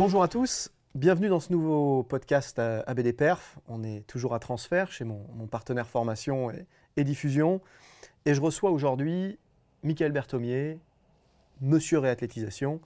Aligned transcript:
Bonjour 0.00 0.22
à 0.22 0.28
tous, 0.28 0.70
bienvenue 0.94 1.28
dans 1.28 1.40
ce 1.40 1.52
nouveau 1.52 2.02
podcast 2.04 2.58
ABD 2.58 3.14
Perf. 3.14 3.58
On 3.68 3.84
est 3.84 4.06
toujours 4.06 4.32
à 4.34 4.38
transfert 4.38 4.90
chez 4.90 5.04
mon, 5.04 5.46
partenaire 5.46 5.86
formation 5.86 6.50
et, 6.96 7.04
diffusion. 7.04 7.60
Et 8.24 8.32
je 8.32 8.40
reçois 8.40 8.70
aujourd'hui 8.70 9.38
Michael 9.82 10.12
Berthomier, 10.12 10.78
Monsieur 11.60 11.98
Réathlétisation. 11.98 12.80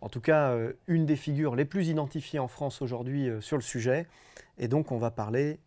En 0.00 0.08
tout 0.08 0.20
cas, 0.20 0.50
euh, 0.54 0.72
une 0.88 1.06
des 1.06 1.14
figures 1.14 1.54
les 1.54 1.66
plus 1.66 1.86
identifiées 1.86 2.40
en 2.40 2.48
France 2.48 2.82
aujourd'hui 2.82 3.28
euh, 3.28 3.40
sur 3.40 3.56
le 3.56 3.62
sujet. 3.62 4.08
Et 4.58 4.66
donc, 4.66 4.90
on 4.90 4.98
va 4.98 5.12
parler 5.12 5.60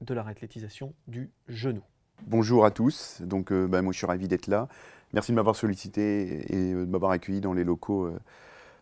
de 0.00 0.14
la 0.14 0.24
réathlétisation 0.24 0.94
du 1.06 1.30
genou. 1.46 1.82
Bonjour 2.26 2.64
à 2.64 2.72
tous, 2.72 3.22
donc 3.22 3.52
euh, 3.52 3.68
bah, 3.68 3.82
moi 3.82 3.92
je 3.92 3.98
suis 3.98 4.06
ravi 4.06 4.26
d'être 4.26 4.48
là. 4.48 4.66
Merci 5.12 5.30
de 5.30 5.36
m'avoir 5.36 5.54
sollicité 5.54 6.52
et 6.52 6.72
de 6.72 6.86
m'avoir 6.86 7.12
accueilli 7.12 7.40
dans 7.40 7.52
les 7.52 7.62
locaux 7.62 8.12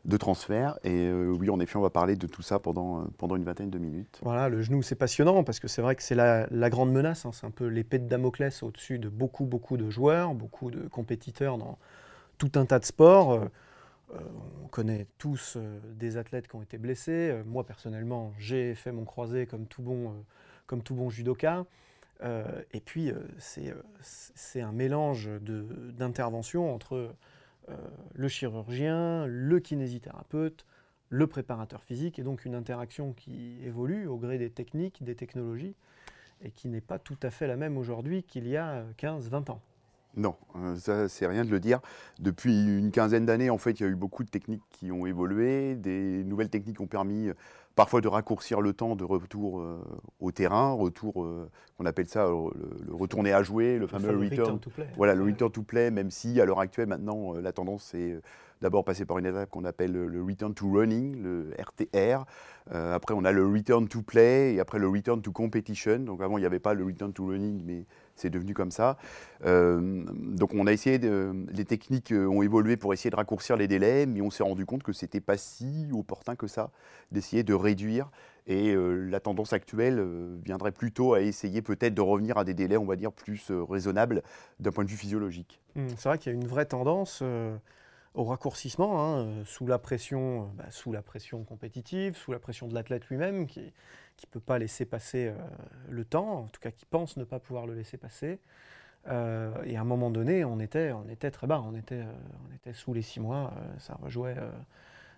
de 0.05 0.17
transfert. 0.17 0.79
Et 0.85 1.07
euh, 1.07 1.31
oui, 1.31 1.49
en 1.51 1.61
effet, 1.61 1.77
on 1.77 1.83
va 1.83 1.91
parler 1.91 2.17
de 2.17 2.27
tout 2.27 2.43
ça 2.43 2.59
pendant, 2.59 3.01
euh, 3.01 3.05
pendant 3.19 3.37
une 3.37 3.45
vingtaine 3.45 3.71
de 3.71 3.79
minutes. 3.79 4.19
Voilà, 4.23 4.49
le 4.49 4.61
genou, 4.63 4.83
c'est 4.83 4.97
passionnant 4.97 5.45
parce 5.45 5.61
que 5.61 5.69
c'est 5.69 5.83
vrai 5.83 5.95
que 5.95 6.03
c'est 6.03 6.15
la, 6.15 6.47
grande 6.71 6.93
menace. 6.93 7.25
hein. 7.25 7.31
C'est 7.33 7.47
un 7.47 7.51
peu 7.51 7.67
l'épée 7.67 7.99
de 7.99 8.09
Damoclès 8.09 8.63
au-dessus 8.63 8.99
de 8.99 9.09
beaucoup, 9.09 9.45
beaucoup 9.45 9.77
de 9.77 9.91
joueurs, 9.91 10.35
beaucoup 10.35 10.71
de 10.71 10.89
compétiteurs 10.89 11.59
dans 11.59 11.79
tout 12.39 12.53
un 12.57 12.67
tas 12.67 12.81
de 12.81 12.85
sports. 12.85 13.33
Euh, 13.33 14.19
on 14.65 14.69
connaît 14.69 15.07
tous 15.19 15.57
des 15.99 16.17
athlètes 16.17 16.49
qui 16.49 16.57
ont 16.57 16.63
été 16.63 16.77
blessés. 16.77 17.35
Moi, 17.47 17.65
personnellement, 17.65 18.33
j'ai 18.39 18.75
fait 18.75 18.93
mon 18.93 19.05
croisé 19.05 19.47
comme 19.47 19.67
tout 19.67 19.83
bon, 19.83 20.13
comme 20.67 20.83
tout 20.83 20.95
bon 20.95 21.09
judoka. 21.09 21.65
Et 22.73 22.81
puis, 22.81 23.11
c'est 23.39 24.61
un 24.61 24.73
mélange 24.73 25.31
d'interventions 25.41 26.75
entre 26.75 27.15
le 28.15 28.29
chirurgien, 28.29 29.27
le 29.27 29.61
kinésithérapeute, 29.61 30.67
le 31.09 31.27
préparateur 31.27 31.83
physique, 31.83 32.19
et 32.19 32.23
donc 32.23 32.45
une 32.45 32.55
interaction 32.55 33.13
qui 33.13 33.59
évolue 33.65 34.07
au 34.07 34.17
gré 34.17 34.39
des 34.39 34.51
techniques, 34.51 35.03
des 35.05 35.15
technologies, 35.15 35.75
et 36.41 36.51
qui 36.51 36.69
n'est 36.69 36.81
pas 36.81 36.99
tout 36.99 37.19
à 37.23 37.31
fait 37.31 37.47
la 37.47 37.57
même 37.57 37.77
aujourd'hui 37.77 38.23
qu'il 38.23 38.49
y 38.49 38.57
a 38.57 38.85
15-20 38.99 39.51
ans. 39.51 39.61
Non, 40.17 40.35
euh, 40.57 40.77
ça 40.77 41.09
c'est 41.09 41.27
rien 41.27 41.45
de 41.45 41.51
le 41.51 41.59
dire. 41.61 41.81
Depuis 42.21 42.53
une 42.79 42.91
quinzaine 42.91 43.25
d'années, 43.25 43.49
en 43.51 43.59
fait, 43.59 43.81
il 43.81 43.83
y 43.83 43.87
a 43.87 43.89
eu 43.89 43.95
beaucoup 43.95 44.25
de 44.25 44.29
techniques 44.31 44.63
qui 44.71 44.93
ont 44.93 45.07
évolué. 45.07 45.75
Des 45.75 46.23
nouvelles 46.25 46.51
techniques 46.51 46.81
ont 46.81 46.87
permis 46.87 47.29
euh, 47.29 47.35
parfois 47.77 48.03
de 48.03 48.09
raccourcir 48.09 48.61
le 48.61 48.75
temps 48.75 48.95
de 48.95 49.05
retour 49.05 49.61
euh, 49.61 49.83
au 50.21 50.31
terrain, 50.31 50.73
retour, 50.73 51.25
euh, 51.25 51.49
on 51.79 51.87
appelle 51.87 52.07
ça 52.09 52.27
euh, 52.27 52.51
le, 52.55 52.87
le 52.89 52.95
retourner 52.95 53.33
à 53.33 53.43
jouer, 53.43 53.79
le 53.79 53.87
fameux 53.87 54.15
return. 54.19 54.59
to 54.61 54.69
play. 54.69 54.87
Voilà, 54.99 55.15
le 55.15 55.23
Ouais. 55.25 55.31
return 55.33 55.51
to 55.51 55.63
play, 55.63 55.91
même 55.91 56.11
si 56.11 56.39
à 56.41 56.45
l'heure 56.45 56.61
actuelle, 56.61 56.89
maintenant, 56.89 57.33
la 57.35 57.53
tendance 57.53 57.95
est 57.95 58.21
d'abord 58.61 58.85
passer 58.85 59.07
par 59.07 59.17
une 59.19 59.27
étape 59.27 59.49
qu'on 59.51 59.65
appelle 59.65 59.91
le 59.93 60.07
le 60.07 60.23
return 60.23 60.53
to 60.55 60.71
running, 60.71 61.21
le 61.23 61.51
RTR. 61.59 62.25
Après, 62.71 63.13
on 63.15 63.25
a 63.25 63.33
le 63.33 63.45
return 63.45 63.89
to 63.89 64.03
play 64.03 64.55
et 64.55 64.61
après 64.61 64.79
le 64.79 64.87
return 64.89 65.21
to 65.21 65.33
competition. 65.33 65.99
Donc 66.01 66.21
avant, 66.23 66.37
il 66.39 66.43
n'y 66.43 66.47
avait 66.47 66.61
pas 66.61 66.75
le 66.75 66.85
return 66.85 67.13
to 67.13 67.27
running, 67.27 67.61
mais 67.65 67.87
c'est 68.23 68.31
devenu 68.31 68.55
comme 68.55 68.71
ça. 68.71 68.97
Euh, 69.45 70.05
donc 70.17 70.55
on 70.55 70.67
a 70.67 70.73
essayé, 70.73 70.99
de, 70.99 71.35
les 71.53 71.65
techniques 71.65 72.13
euh, 72.13 72.27
ont 72.27 72.43
évolué 72.43 72.77
pour 72.77 72.95
essayer 72.95 73.11
de 73.11 73.17
raccourcir 73.17 73.57
les 73.57 73.69
délais, 73.69 74.07
mais 74.07 74.21
on 74.21 74.31
s'est 74.31 74.45
rendu 74.45 74.65
compte 74.65 74.83
que 74.83 74.93
c'était 74.93 75.21
pas 75.21 75.37
si 75.37 75.89
opportun 75.93 76.37
que 76.37 76.47
ça 76.47 76.71
d'essayer 77.11 77.43
de 77.43 77.55
réduire. 77.55 78.11
Et 78.47 78.75
euh, 78.75 79.09
la 79.09 79.21
tendance 79.21 79.53
actuelle 79.53 80.05
viendrait 80.45 80.73
plutôt 80.73 81.15
à 81.15 81.21
essayer 81.21 81.63
peut-être 81.63 81.95
de 81.95 82.01
revenir 82.01 82.39
à 82.39 82.45
des 82.45 82.55
délais, 82.55 82.77
on 82.77 82.87
va 82.87 82.97
dire, 82.97 83.13
plus 83.13 83.51
raisonnables 83.51 84.23
d'un 84.59 84.73
point 84.73 84.85
de 84.85 84.91
vue 84.91 84.97
physiologique. 84.97 85.61
Hum, 85.77 85.87
C'est 85.97 86.09
vrai 86.09 86.19
qu'il 86.19 86.33
y 86.33 86.35
a 86.35 86.39
une 86.39 86.47
vraie 86.47 86.67
tendance 86.67 87.23
au 88.15 88.25
raccourcissement, 88.25 89.01
hein, 89.01 89.25
euh, 89.25 89.45
sous, 89.45 89.67
la 89.67 89.79
pression, 89.79 90.43
euh, 90.43 90.47
bah, 90.57 90.71
sous 90.71 90.93
la 90.93 91.03
pression 91.03 91.45
compétitive, 91.45 92.17
sous 92.17 92.33
la 92.33 92.39
pression 92.39 92.69
de 92.69 92.75
l'athlète 92.75 93.07
lui-même, 93.07 93.47
qui 93.47 93.73
ne 94.27 94.31
peut 94.31 94.41
pas 94.41 94.59
laisser 94.59 94.85
passer 94.85 95.29
euh, 95.29 95.35
le 95.91 96.05
temps, 96.05 96.45
en 96.45 96.47
tout 96.49 96.61
cas 96.61 96.71
qui 96.71 96.87
pense 96.87 97.17
ne 97.17 97.25
pas 97.25 97.39
pouvoir 97.39 97.67
le 97.67 97.75
laisser 97.75 97.97
passer. 97.97 98.41
Euh, 99.09 99.51
et 99.65 99.77
à 99.77 99.81
un 99.81 99.85
moment 99.85 100.11
donné, 100.11 100.45
on 100.45 100.61
était, 100.61 100.93
on 100.93 101.09
était 101.09 101.31
très 101.31 101.47
bas, 101.47 101.63
on 101.67 101.75
était, 101.75 102.01
euh, 102.01 102.13
on 102.49 102.55
était 102.55 102.73
sous 102.73 102.95
les 102.95 103.03
six 103.03 103.21
mois, 103.21 103.53
ça, 103.79 103.99
rejouait, 104.01 104.37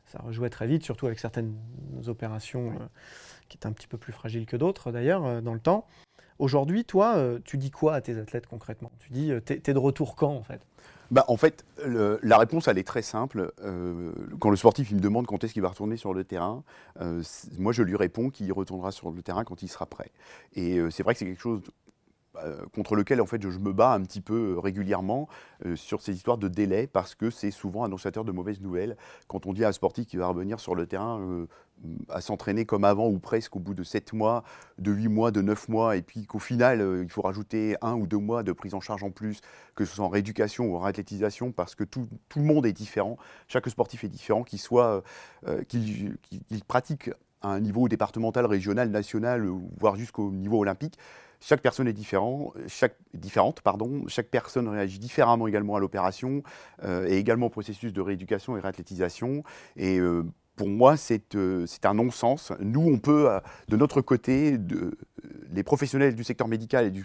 ça 0.07 0.21
rejouait 0.21 0.51
très 0.51 0.67
vite, 0.67 0.85
surtout 0.85 1.07
avec 1.07 1.19
certaines 1.19 1.55
opérations 2.07 2.73
qui 3.49 3.59
étaient 3.59 3.67
un 3.67 3.73
petit 3.73 3.87
peu 3.87 3.99
plus 3.99 4.13
fragiles 4.13 4.47
que 4.47 4.57
d'autres 4.57 4.91
d'ailleurs 4.91 5.43
dans 5.43 5.53
le 5.53 5.61
temps. 5.61 5.87
Aujourd'hui, 6.39 6.85
toi, 6.85 7.23
tu 7.45 7.59
dis 7.59 7.71
quoi 7.71 7.95
à 7.95 8.01
tes 8.01 8.19
athlètes 8.19 8.47
concrètement? 8.47 8.91
Tu 9.01 9.13
dis, 9.13 9.33
t'es 9.45 9.59
t'es 9.59 9.75
de 9.75 9.79
retour 9.79 10.17
quand 10.17 10.35
en 10.35 10.43
fait? 10.43 10.67
Bah, 11.15 11.25
en 11.29 11.37
fait, 11.37 11.65
la 11.87 12.39
réponse, 12.39 12.67
elle 12.67 12.77
est 12.77 12.87
très 12.87 13.03
simple. 13.03 13.53
Euh, 13.63 14.11
quand 14.41 14.51
le 14.51 14.57
sportif 14.57 14.91
me 14.91 14.99
demande 14.99 15.27
quand 15.27 15.45
est-ce 15.45 15.53
qu'il 15.53 15.63
va 15.63 15.69
retourner 15.69 15.97
sur 15.97 16.13
le 16.13 16.25
terrain, 16.25 16.65
euh, 17.01 17.23
moi 17.57 17.73
je 17.73 17.85
lui 17.85 17.95
réponds 17.95 18.31
qu'il 18.31 18.53
retournera 18.53 18.91
sur 18.91 19.13
le 19.13 19.23
terrain 19.23 19.45
quand 19.45 19.63
il 19.63 19.69
sera 19.69 19.87
prêt. 19.87 20.11
Et 20.57 20.77
euh, 20.77 20.91
c'est 20.91 21.05
vrai 21.05 21.15
que 21.15 21.21
c'est 21.21 21.27
quelque 21.27 21.41
chose 21.41 21.61
contre 22.75 22.97
lequel 22.97 23.21
en 23.21 23.27
fait 23.27 23.43
je 23.43 23.59
me 23.59 23.73
bats 23.73 23.93
un 23.93 24.03
petit 24.03 24.21
peu 24.21 24.55
euh, 24.55 24.59
régulièrement 24.59 25.29
euh, 25.67 25.77
sur 25.77 26.03
ces 26.03 26.15
histoires 26.15 26.39
de 26.39 26.49
délai 26.49 26.87
parce 26.87 27.15
que 27.15 27.31
c'est 27.31 27.51
souvent 27.51 27.85
annonciateur 27.85 28.25
de 28.25 28.33
mauvaises 28.33 28.61
nouvelles 28.61 28.97
quand 29.29 29.47
on 29.47 29.53
dit 29.53 29.65
à 29.65 29.69
un 29.69 29.73
sportif 29.73 30.07
qui 30.07 30.17
va 30.17 30.27
revenir 30.27 30.61
sur 30.61 30.75
le 30.75 30.87
terrain 30.87 31.21
euh, 31.21 31.47
à 32.09 32.21
s'entraîner 32.21 32.65
comme 32.65 32.85
avant 32.85 33.09
ou 33.09 33.19
presque 33.19 33.57
au 33.57 33.59
bout 33.59 33.75
de 33.75 33.83
7 33.83 34.13
mois, 34.13 34.45
de 34.79 34.93
8 34.93 35.09
mois, 35.09 35.31
de 35.31 35.43
9 35.43 35.69
mois 35.69 35.97
et 35.97 36.03
puis 36.03 36.27
qu'au 36.27 36.39
final 36.39 36.81
euh, 36.81 37.03
il 37.03 37.11
faut 37.11 37.23
rajouter 37.23 37.77
un 37.83 37.95
ou 37.95 38.07
deux 38.07 38.19
mois 38.19 38.43
de 38.43 38.53
prise 38.53 38.75
en 38.75 38.81
charge 38.81 39.03
en 39.03 39.11
plus 39.11 39.41
que 39.75 39.85
ce 39.85 39.97
soit 39.97 40.05
en 40.05 40.09
rééducation 40.09 40.67
ou 40.67 40.77
en 40.77 40.81
réathlétisation 40.81 41.53
parce 41.53 41.75
que 41.75 41.85
tout, 41.85 42.07
le 42.37 42.43
monde 42.43 42.67
est 42.67 42.73
différent, 42.73 43.17
chaque 43.49 43.69
sportif 43.69 44.05
est 44.05 44.09
différent, 44.09 44.45
qu'il 44.45 44.61
soit 44.61 45.03
euh, 45.47 45.63
qu'il 45.65 46.17
pratique 46.67 47.11
à 47.43 47.49
un 47.49 47.61
niveau 47.61 47.89
départemental, 47.89 48.47
régional, 48.47 48.91
national, 48.91 49.47
voire 49.79 49.97
jusqu'au 49.97 50.31
niveau 50.31 50.59
olympique. 50.61 50.99
Chaque 51.47 51.61
personne 51.61 51.87
est 51.87 51.93
différente, 51.93 53.61
pardon. 53.61 54.05
Chaque 54.09 54.29
personne 54.29 54.67
réagit 54.67 54.99
différemment 54.99 55.47
également 55.47 55.77
à 55.77 55.79
l'opération 55.79 56.43
euh, 56.85 57.07
et 57.07 57.19
également 57.19 57.47
au 57.47 57.51
processus 57.51 57.93
de 57.93 58.01
rééducation 58.01 58.57
et 58.57 58.61
réathlétisation. 58.61 59.43
Et 59.77 59.99
euh, 59.99 60.25
pour 60.57 60.69
moi, 60.69 60.97
c'est 60.97 61.35
euh, 61.35 61.67
c'est 61.67 61.85
un 61.85 61.93
non-sens. 61.93 62.55
Nous, 62.61 62.81
on 62.81 62.99
peut, 62.99 63.29
de 63.69 63.77
notre 63.77 64.01
côté, 64.01 64.57
les 65.53 65.63
professionnels 65.63 66.15
du 66.15 66.25
secteur 66.25 66.49
médical 66.49 66.87
et 66.87 66.91
du 66.91 67.05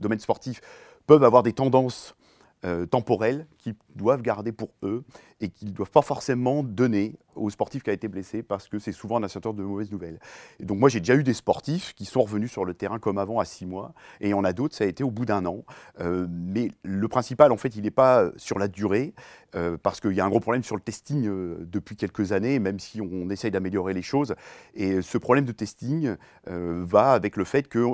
domaine 0.00 0.18
sportif 0.20 0.62
peuvent 1.06 1.24
avoir 1.24 1.42
des 1.42 1.52
tendances 1.52 2.16
euh, 2.64 2.86
temporels 2.86 3.46
qu'ils 3.58 3.74
doivent 3.94 4.22
garder 4.22 4.50
pour 4.50 4.70
eux 4.82 5.04
et 5.40 5.50
qu'ils 5.50 5.68
ne 5.68 5.72
doivent 5.74 5.90
pas 5.90 6.00
forcément 6.00 6.62
donner 6.62 7.16
au 7.34 7.50
sportif 7.50 7.82
qui 7.82 7.90
a 7.90 7.92
été 7.92 8.08
blessé 8.08 8.42
parce 8.42 8.68
que 8.68 8.78
c'est 8.78 8.92
souvent 8.92 9.16
un 9.16 9.18
annonciateur 9.18 9.52
de 9.52 9.62
mauvaises 9.62 9.92
nouvelles. 9.92 10.18
Et 10.60 10.64
donc 10.64 10.78
moi 10.78 10.88
j'ai 10.88 11.00
déjà 11.00 11.14
eu 11.14 11.22
des 11.22 11.34
sportifs 11.34 11.94
qui 11.94 12.06
sont 12.06 12.22
revenus 12.22 12.50
sur 12.50 12.64
le 12.64 12.72
terrain 12.72 12.98
comme 12.98 13.18
avant 13.18 13.38
à 13.38 13.44
six 13.44 13.66
mois 13.66 13.92
et 14.20 14.32
en 14.32 14.44
a 14.44 14.54
d'autres 14.54 14.74
ça 14.74 14.84
a 14.84 14.86
été 14.86 15.04
au 15.04 15.10
bout 15.10 15.26
d'un 15.26 15.44
an. 15.44 15.64
Euh, 16.00 16.26
mais 16.30 16.70
le 16.84 17.06
principal 17.06 17.52
en 17.52 17.58
fait 17.58 17.76
il 17.76 17.82
n'est 17.82 17.90
pas 17.90 18.30
sur 18.36 18.58
la 18.58 18.68
durée 18.68 19.14
euh, 19.54 19.76
parce 19.82 20.00
qu'il 20.00 20.12
y 20.12 20.20
a 20.20 20.24
un 20.24 20.30
gros 20.30 20.40
problème 20.40 20.64
sur 20.64 20.76
le 20.76 20.82
testing 20.82 21.28
depuis 21.66 21.96
quelques 21.96 22.32
années 22.32 22.58
même 22.60 22.78
si 22.78 23.02
on 23.02 23.28
essaye 23.28 23.50
d'améliorer 23.50 23.92
les 23.92 24.02
choses. 24.02 24.34
Et 24.74 25.02
ce 25.02 25.18
problème 25.18 25.44
de 25.44 25.52
testing 25.52 26.14
va 26.46 27.12
avec 27.12 27.36
le 27.36 27.44
fait 27.44 27.68
que 27.68 27.84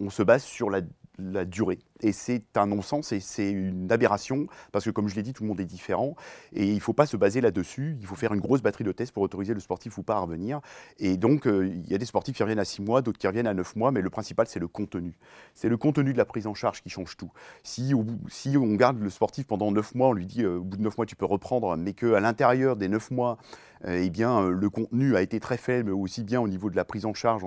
on 0.00 0.10
se 0.10 0.22
base 0.22 0.42
sur 0.42 0.70
la 0.70 1.44
durée. 1.44 1.78
Et 2.00 2.12
c'est 2.12 2.56
un 2.56 2.66
non-sens 2.66 3.12
et 3.12 3.20
c'est 3.20 3.50
une 3.50 3.90
aberration 3.90 4.46
parce 4.72 4.84
que, 4.84 4.90
comme 4.90 5.08
je 5.08 5.16
l'ai 5.16 5.22
dit, 5.22 5.32
tout 5.32 5.42
le 5.42 5.48
monde 5.48 5.60
est 5.60 5.64
différent 5.64 6.14
et 6.52 6.66
il 6.66 6.74
ne 6.74 6.80
faut 6.80 6.92
pas 6.92 7.06
se 7.06 7.16
baser 7.16 7.40
là-dessus. 7.40 7.96
Il 8.00 8.06
faut 8.06 8.14
faire 8.14 8.32
une 8.32 8.40
grosse 8.40 8.62
batterie 8.62 8.84
de 8.84 8.92
tests 8.92 9.12
pour 9.12 9.22
autoriser 9.22 9.54
le 9.54 9.60
sportif 9.60 9.98
ou 9.98 10.02
pas 10.02 10.16
à 10.16 10.20
revenir. 10.20 10.60
Et 10.98 11.16
donc, 11.16 11.46
euh, 11.46 11.66
il 11.66 11.90
y 11.90 11.94
a 11.94 11.98
des 11.98 12.06
sportifs 12.06 12.36
qui 12.36 12.42
reviennent 12.42 12.58
à 12.58 12.64
6 12.64 12.82
mois, 12.82 13.02
d'autres 13.02 13.18
qui 13.18 13.26
reviennent 13.26 13.46
à 13.46 13.54
9 13.54 13.76
mois, 13.76 13.90
mais 13.90 14.00
le 14.00 14.10
principal, 14.10 14.46
c'est 14.46 14.60
le 14.60 14.68
contenu. 14.68 15.18
C'est 15.54 15.68
le 15.68 15.76
contenu 15.76 16.12
de 16.12 16.18
la 16.18 16.24
prise 16.24 16.46
en 16.46 16.54
charge 16.54 16.82
qui 16.82 16.90
change 16.90 17.16
tout. 17.16 17.30
Si, 17.62 17.94
on 17.94 18.74
garde 18.74 19.00
le 19.00 19.10
sportif 19.10 19.46
pendant 19.46 19.70
9 19.70 19.94
mois, 19.94 20.08
on 20.08 20.12
lui 20.12 20.26
dit 20.26 20.42
euh, 20.42 20.58
au 20.58 20.64
bout 20.64 20.76
de 20.76 20.82
9 20.82 20.96
mois, 20.96 21.06
tu 21.06 21.16
peux 21.16 21.26
reprendre, 21.26 21.76
mais 21.76 21.92
qu'à 21.92 22.20
l'intérieur 22.20 22.76
des 22.76 22.88
9 22.88 23.10
mois, 23.10 23.38
euh, 23.86 24.00
eh 24.02 24.10
bien, 24.10 24.48
le 24.48 24.70
contenu 24.70 25.16
a 25.16 25.22
été 25.22 25.40
très 25.40 25.56
faible, 25.56 25.92
aussi 25.92 26.24
bien 26.24 26.40
au 26.40 26.48
niveau 26.48 26.70
de 26.70 26.76
la 26.76 26.84
prise 26.84 27.06
en 27.06 27.14
charge, 27.14 27.44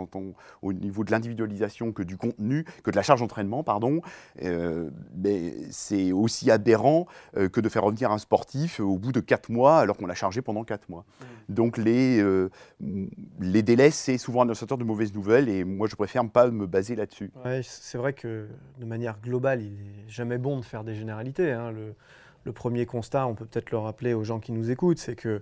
au 0.61 0.73
niveau 0.73 1.03
de 1.03 1.11
l'individualisation 1.11 1.91
que 1.91 2.03
du 2.03 2.17
contenu, 2.17 2.65
que 2.83 2.91
de 2.91 2.95
la 2.95 3.01
charge 3.01 3.19
d'entraînement, 3.21 3.63
pardon. 3.63 4.01
Euh, 4.43 4.89
mais 5.15 5.53
c'est 5.69 6.11
aussi 6.11 6.51
aberrant 6.51 7.05
que 7.35 7.61
de 7.61 7.69
faire 7.69 7.83
revenir 7.83 8.11
un 8.11 8.17
sportif 8.17 8.79
au 8.79 8.97
bout 8.97 9.11
de 9.11 9.19
4 9.19 9.49
mois 9.49 9.79
alors 9.79 9.97
qu'on 9.97 10.05
l'a 10.05 10.15
chargé 10.15 10.41
pendant 10.41 10.63
4 10.63 10.89
mois. 10.89 11.05
Mmh. 11.19 11.53
Donc 11.53 11.77
les, 11.77 12.23
les 13.39 13.61
délais, 13.61 13.91
c'est 13.91 14.17
souvent 14.17 14.41
un 14.41 14.45
annonciateur 14.45 14.77
de 14.77 14.83
mauvaises 14.83 15.13
nouvelles 15.13 15.49
et 15.49 15.63
moi 15.63 15.87
je 15.87 15.95
préfère 15.95 16.23
ne 16.23 16.29
pas 16.29 16.49
me 16.49 16.65
baser 16.65 16.95
là-dessus. 16.95 17.31
c'est 17.63 17.97
vrai 17.97 18.13
que 18.13 18.47
de 18.79 18.85
manière 18.85 19.19
globale, 19.21 19.61
il 19.61 19.73
n'est 19.73 20.09
jamais 20.09 20.37
bon 20.37 20.59
de 20.59 20.65
faire 20.65 20.83
des 20.83 20.95
généralités. 20.95 21.51
Hein. 21.51 21.71
Le, 21.71 21.93
le, 22.43 22.51
premier 22.51 22.85
constat, 22.85 23.27
on 23.27 23.35
peut 23.35 23.45
peut-être 23.45 23.71
le 23.71 23.77
rappeler 23.77 24.13
aux 24.13 24.23
gens 24.23 24.39
qui 24.39 24.51
nous 24.51 24.71
écoutent, 24.71 24.99
c'est 24.99 25.15
que 25.15 25.29
euh, 25.29 25.39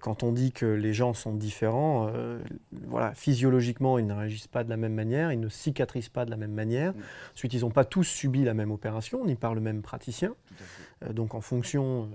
quand 0.00 0.22
on 0.22 0.32
dit 0.32 0.52
que 0.52 0.66
les 0.66 0.92
gens 0.92 1.14
sont 1.14 1.32
différents, 1.32 2.10
euh, 2.12 2.38
voilà, 2.86 3.14
physiologiquement, 3.14 3.98
ils 3.98 4.06
ne 4.06 4.14
réagissent 4.14 4.48
pas 4.48 4.64
de 4.64 4.70
la 4.70 4.76
même 4.76 4.94
manière, 4.94 5.32
ils 5.32 5.40
ne 5.40 5.48
cicatrisent 5.48 6.08
pas 6.08 6.24
de 6.24 6.30
la 6.30 6.36
même 6.36 6.52
manière. 6.52 6.92
Mm. 6.92 7.00
Ensuite, 7.34 7.54
ils 7.54 7.60
n'ont 7.60 7.70
pas 7.70 7.84
tous 7.84 8.04
subi 8.04 8.44
la 8.44 8.54
même 8.54 8.70
opération, 8.70 9.24
ni 9.24 9.36
par 9.36 9.54
le 9.54 9.60
même 9.60 9.82
praticien. 9.82 10.34
Euh, 11.04 11.12
donc, 11.12 11.34
en 11.34 11.40
fonction 11.40 12.10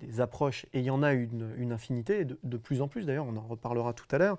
des, 0.00 0.20
approches, 0.20 0.66
et 0.72 0.80
il 0.80 0.84
y 0.84 0.90
en 0.90 1.02
a 1.02 1.12
une, 1.12 1.72
infinité, 1.72 2.24
de, 2.24 2.56
plus 2.56 2.82
en 2.82 2.88
plus 2.88 3.06
d'ailleurs, 3.06 3.26
on 3.26 3.36
en 3.36 3.46
reparlera 3.46 3.92
tout 3.94 4.06
à 4.10 4.18
l'heure, 4.18 4.38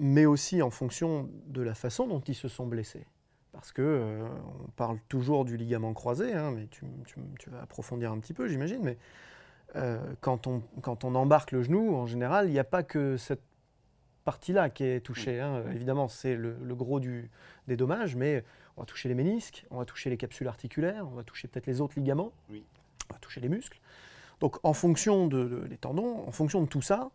mais 0.00 0.24
aussi 0.24 0.62
en 0.62 0.70
fonction 0.70 1.28
de 1.48 1.60
la 1.60 1.74
façon 1.74 2.06
dont 2.06 2.20
ils 2.20 2.34
se 2.34 2.48
sont 2.48 2.66
blessés 2.66 3.04
parce 3.52 3.70
que 3.70 4.22
on 4.64 4.70
parle 4.76 4.98
toujours 5.10 5.44
du 5.44 5.58
ligament 5.58 5.92
croisé, 5.92 6.32
hein, 6.32 6.52
mais 6.52 6.68
tu, 6.70 6.86
tu, 7.38 7.50
vas 7.50 7.60
approfondir 7.60 8.10
un 8.10 8.18
petit 8.18 8.32
peu, 8.32 8.48
j'imagine, 8.48 8.80
mais 8.82 8.96
euh, 9.76 9.98
quand, 10.20 10.46
on, 10.46 10.62
quand 10.82 11.04
on 11.04 11.14
embarque 11.14 11.52
le 11.52 11.62
genou, 11.62 11.94
en 11.94 12.06
général, 12.06 12.48
il 12.48 12.52
n'y 12.52 12.58
a 12.58 12.64
pas 12.64 12.82
que 12.82 13.16
cette 13.16 13.42
partie-là 14.24 14.70
qui 14.70 14.84
est 14.84 15.00
touchée. 15.00 15.40
Hein. 15.40 15.64
Évidemment, 15.72 16.08
c'est 16.08 16.36
le, 16.36 16.74
gros 16.74 17.00
du, 17.00 17.30
des 17.68 17.76
dommages, 17.76 18.14
mais 18.14 18.44
on 18.76 18.82
va 18.82 18.86
toucher 18.86 19.08
les 19.08 19.14
ménisques, 19.14 19.66
on 19.70 19.78
va 19.78 19.84
toucher 19.84 20.10
les 20.10 20.16
capsules 20.16 20.48
articulaires, 20.48 21.06
on 21.08 21.14
va 21.14 21.24
toucher 21.24 21.48
peut-être 21.48 21.66
les 21.66 21.80
autres 21.80 21.94
ligaments, 21.96 22.32
on 22.50 23.12
va 23.12 23.18
toucher 23.20 23.40
les 23.40 23.48
muscles. 23.48 23.80
Donc, 24.40 24.58
en 24.62 24.72
fonction 24.72 25.26
de, 25.26 25.64
les 25.70 25.78
tendons, 25.78 26.26
en 26.26 26.32
fonction 26.32 26.62
de 26.62 26.66
tout 26.66 26.82
ça, 26.82 27.10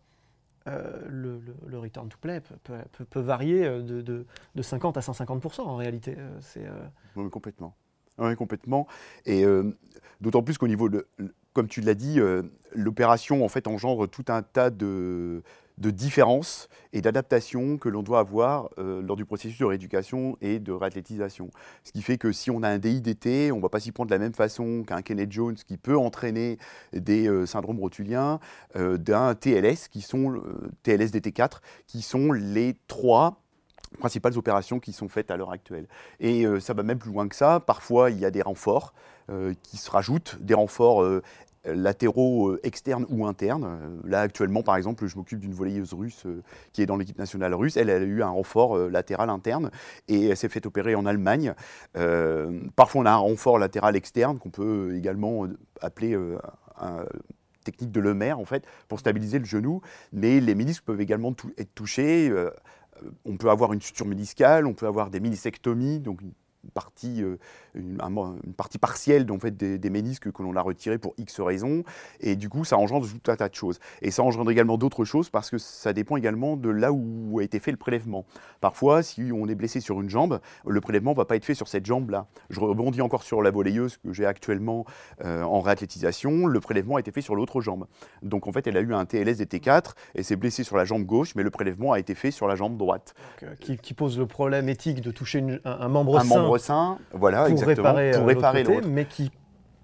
euh, 0.66 1.00
le, 1.08 1.40
le, 1.66 1.78
return 1.78 2.08
to 2.08 2.18
play 2.20 2.40
peut, 2.40 2.74
peut, 3.08 3.20
varier 3.20 3.64
de, 3.64 4.02
de, 4.02 4.26
de, 4.54 4.62
50 4.62 4.96
à 4.96 5.02
150 5.02 5.60
en 5.60 5.76
réalité. 5.76 6.16
Euh, 6.18 6.38
c'est, 6.40 6.66
Oui, 7.16 7.30
complètement. 7.30 7.74
Oui, 8.18 8.34
complètement. 8.34 8.88
Et 9.26 9.44
d'autant 10.20 10.42
plus 10.42 10.58
qu'au 10.58 10.66
niveau 10.66 10.88
de 10.88 11.06
comme 11.58 11.66
tu 11.66 11.80
l'as 11.80 11.94
dit, 11.94 12.20
euh, 12.20 12.42
l'opération 12.72 13.44
en 13.44 13.48
fait 13.48 13.66
engendre 13.66 14.06
tout 14.06 14.26
un 14.28 14.42
tas 14.42 14.70
de, 14.70 15.42
différences 15.76 16.68
et 16.92 17.00
d'adaptations 17.00 17.78
que 17.78 17.88
l'on 17.88 18.04
doit 18.04 18.20
avoir 18.20 18.70
euh, 18.78 19.02
lors 19.02 19.16
du 19.16 19.24
processus 19.24 19.58
de 19.58 19.64
rééducation 19.64 20.38
et 20.40 20.60
de 20.60 20.70
réathlétisation. 20.70 21.50
Ce 21.82 21.90
qui 21.90 22.00
fait 22.00 22.16
que 22.16 22.30
si 22.30 22.52
on 22.52 22.62
a 22.62 22.68
un 22.68 22.78
DIDT, 22.78 23.50
on 23.50 23.56
ne 23.56 23.60
va 23.60 23.68
pas 23.70 23.80
s'y 23.80 23.90
prendre 23.90 24.08
de 24.08 24.14
la 24.14 24.20
même 24.20 24.34
façon 24.34 24.84
qu'un 24.86 25.02
Kenneth 25.02 25.32
Jones 25.32 25.56
qui 25.56 25.78
peut 25.78 25.98
entraîner 25.98 26.58
des 26.92 27.28
euh, 27.28 27.44
syndromes 27.44 27.80
rotuliens, 27.80 28.38
d'un 28.76 29.34
TLS 29.34 29.88
qui 29.90 30.00
sont 30.00 30.40
TLS 30.84 31.10
DT4 31.10 31.58
qui 31.88 32.02
sont 32.02 32.30
les 32.30 32.76
trois 32.86 33.42
principales 33.98 34.38
opérations 34.38 34.78
qui 34.78 34.92
sont 34.92 35.08
faites 35.08 35.32
à 35.32 35.36
l'heure 35.36 35.50
actuelle. 35.50 35.88
Et 36.20 36.44
ça 36.60 36.72
va 36.72 36.84
même 36.84 37.00
plus 37.00 37.10
loin 37.10 37.26
que 37.26 37.34
ça. 37.34 37.58
Parfois, 37.58 38.12
il 38.12 38.20
y 38.20 38.24
a 38.24 38.30
des 38.30 38.42
renforts 38.42 38.94
qui 39.62 39.76
se 39.76 39.90
rajoutent, 39.90 40.36
des 40.40 40.54
renforts 40.54 41.02
latéraux 41.74 42.50
euh, 42.50 42.60
externes 42.62 43.06
ou 43.08 43.26
internes. 43.26 43.64
Euh, 43.64 44.08
là, 44.08 44.20
actuellement, 44.20 44.62
par 44.62 44.76
exemple, 44.76 45.06
je 45.06 45.16
m'occupe 45.16 45.40
d'une 45.40 45.52
volleyeuse 45.52 45.92
russe 45.92 46.24
euh, 46.26 46.42
qui 46.72 46.82
est 46.82 46.86
dans 46.86 46.96
l'équipe 46.96 47.18
nationale 47.18 47.54
russe. 47.54 47.76
Elle, 47.76 47.90
a 47.90 47.98
eu 47.98 48.22
un 48.22 48.28
renfort 48.28 48.76
latéral 48.78 49.30
interne 49.30 49.70
et 50.08 50.26
elle 50.26 50.36
s'est 50.36 50.48
fait 50.48 50.64
opérer 50.66 50.94
en 50.94 51.06
Allemagne. 51.06 51.54
parfois, 52.76 53.02
on 53.02 53.06
a 53.06 53.10
un 53.10 53.16
renfort 53.16 53.58
latéral 53.58 53.96
externe 53.96 54.38
qu'on 54.38 54.50
peut 54.50 54.94
également 54.96 55.46
appeler 55.80 56.14
un 56.78 57.04
technique 57.64 57.90
de 57.90 58.00
Lemaire, 58.00 58.38
en 58.38 58.44
fait, 58.44 58.64
pour 58.88 59.00
stabiliser 59.00 59.38
le 59.38 59.44
genou. 59.44 59.80
Mais 60.12 60.40
les 60.40 60.54
ménisques 60.54 60.84
peuvent 60.84 61.00
également 61.00 61.34
être 61.56 61.74
touchés. 61.74 62.32
on 63.24 63.36
peut 63.36 63.50
avoir 63.50 63.72
une 63.72 63.80
suture 63.80 64.06
méniscale, 64.06 64.66
on 64.66 64.74
peut 64.74 64.86
avoir 64.86 65.10
des 65.10 65.20
ménisectomies, 65.20 66.00
donc 66.00 66.20
partie, 66.74 67.22
euh, 67.22 67.36
une, 67.78 67.98
une, 68.00 68.54
partie 68.54 68.78
partielle 68.78 69.26
fait, 69.40 69.56
des, 69.56 69.78
des, 69.78 69.90
ménisques 69.90 70.30
que 70.30 70.42
l'on 70.42 70.54
a 70.56 70.60
retirés 70.60 70.98
pour 70.98 71.14
X 71.16 71.40
raisons. 71.40 71.84
Et 72.20 72.36
du 72.36 72.48
coup, 72.48 72.64
ça 72.64 72.76
engendre 72.76 73.06
tout 73.06 73.30
un 73.30 73.36
tas 73.36 73.48
de 73.48 73.54
choses. 73.54 73.78
Et 74.02 74.10
ça 74.10 74.22
engendre 74.22 74.50
également 74.50 74.78
d'autres 74.78 75.04
choses 75.04 75.30
parce 75.30 75.50
que 75.50 75.58
ça 75.58 75.92
dépend 75.92 76.16
également 76.16 76.56
de 76.56 76.68
là 76.68 76.92
où 76.92 77.38
a 77.38 77.42
été 77.42 77.60
fait 77.60 77.70
le 77.70 77.76
prélèvement. 77.76 78.24
Parfois, 78.60 79.02
si 79.02 79.30
on 79.34 79.48
est 79.48 79.54
blessé 79.54 79.80
sur 79.80 80.00
une 80.00 80.10
jambe, 80.10 80.40
le 80.66 80.80
prélèvement 80.80 81.12
ne 81.12 81.16
va 81.16 81.24
pas 81.24 81.36
être 81.36 81.44
fait 81.44 81.54
sur 81.54 81.68
cette 81.68 81.86
jambe-là. 81.86 82.26
Je 82.50 82.60
rebondis 82.60 83.00
encore 83.00 83.22
sur 83.22 83.42
la 83.42 83.50
volleyeuse 83.50 83.98
que 83.98 84.12
j'ai 84.12 84.26
actuellement 84.26 84.84
euh, 85.24 85.42
en 85.42 85.60
réathlétisation. 85.60 86.46
Le 86.46 86.60
prélèvement 86.60 86.96
a 86.96 87.00
été 87.00 87.12
fait 87.12 87.20
sur 87.20 87.34
l'autre 87.34 87.60
jambe. 87.60 87.86
Donc 88.22 88.46
en 88.46 88.52
fait, 88.52 88.66
elle 88.66 88.76
a 88.76 88.80
eu 88.80 88.94
un 88.94 89.04
TLS 89.04 89.40
DT4 89.40 89.92
et 90.14 90.22
s'est 90.22 90.36
blessée 90.36 90.64
sur 90.64 90.76
la 90.76 90.84
jambe 90.84 91.04
gauche, 91.04 91.34
mais 91.34 91.42
le 91.42 91.50
prélèvement 91.50 91.92
a 91.92 91.98
été 91.98 92.14
fait 92.14 92.30
sur 92.30 92.48
la 92.48 92.56
jambe 92.56 92.76
droite. 92.76 93.14
Euh, 93.42 93.54
qui, 93.56 93.94
pose 93.94 94.18
le 94.18 94.26
problème 94.26 94.68
éthique 94.68 95.00
de 95.00 95.10
toucher 95.10 95.44
un, 95.64 95.88
membre 95.88 96.58
sain 96.58 96.98
voilà, 97.12 97.38
pour 97.42 97.48
exactement, 97.48 97.67
réparer, 97.68 98.10
pour 98.12 98.22
euh, 98.22 98.26
réparer 98.26 98.64
l'autre, 98.64 98.88
mais 98.88 99.04
qui 99.04 99.30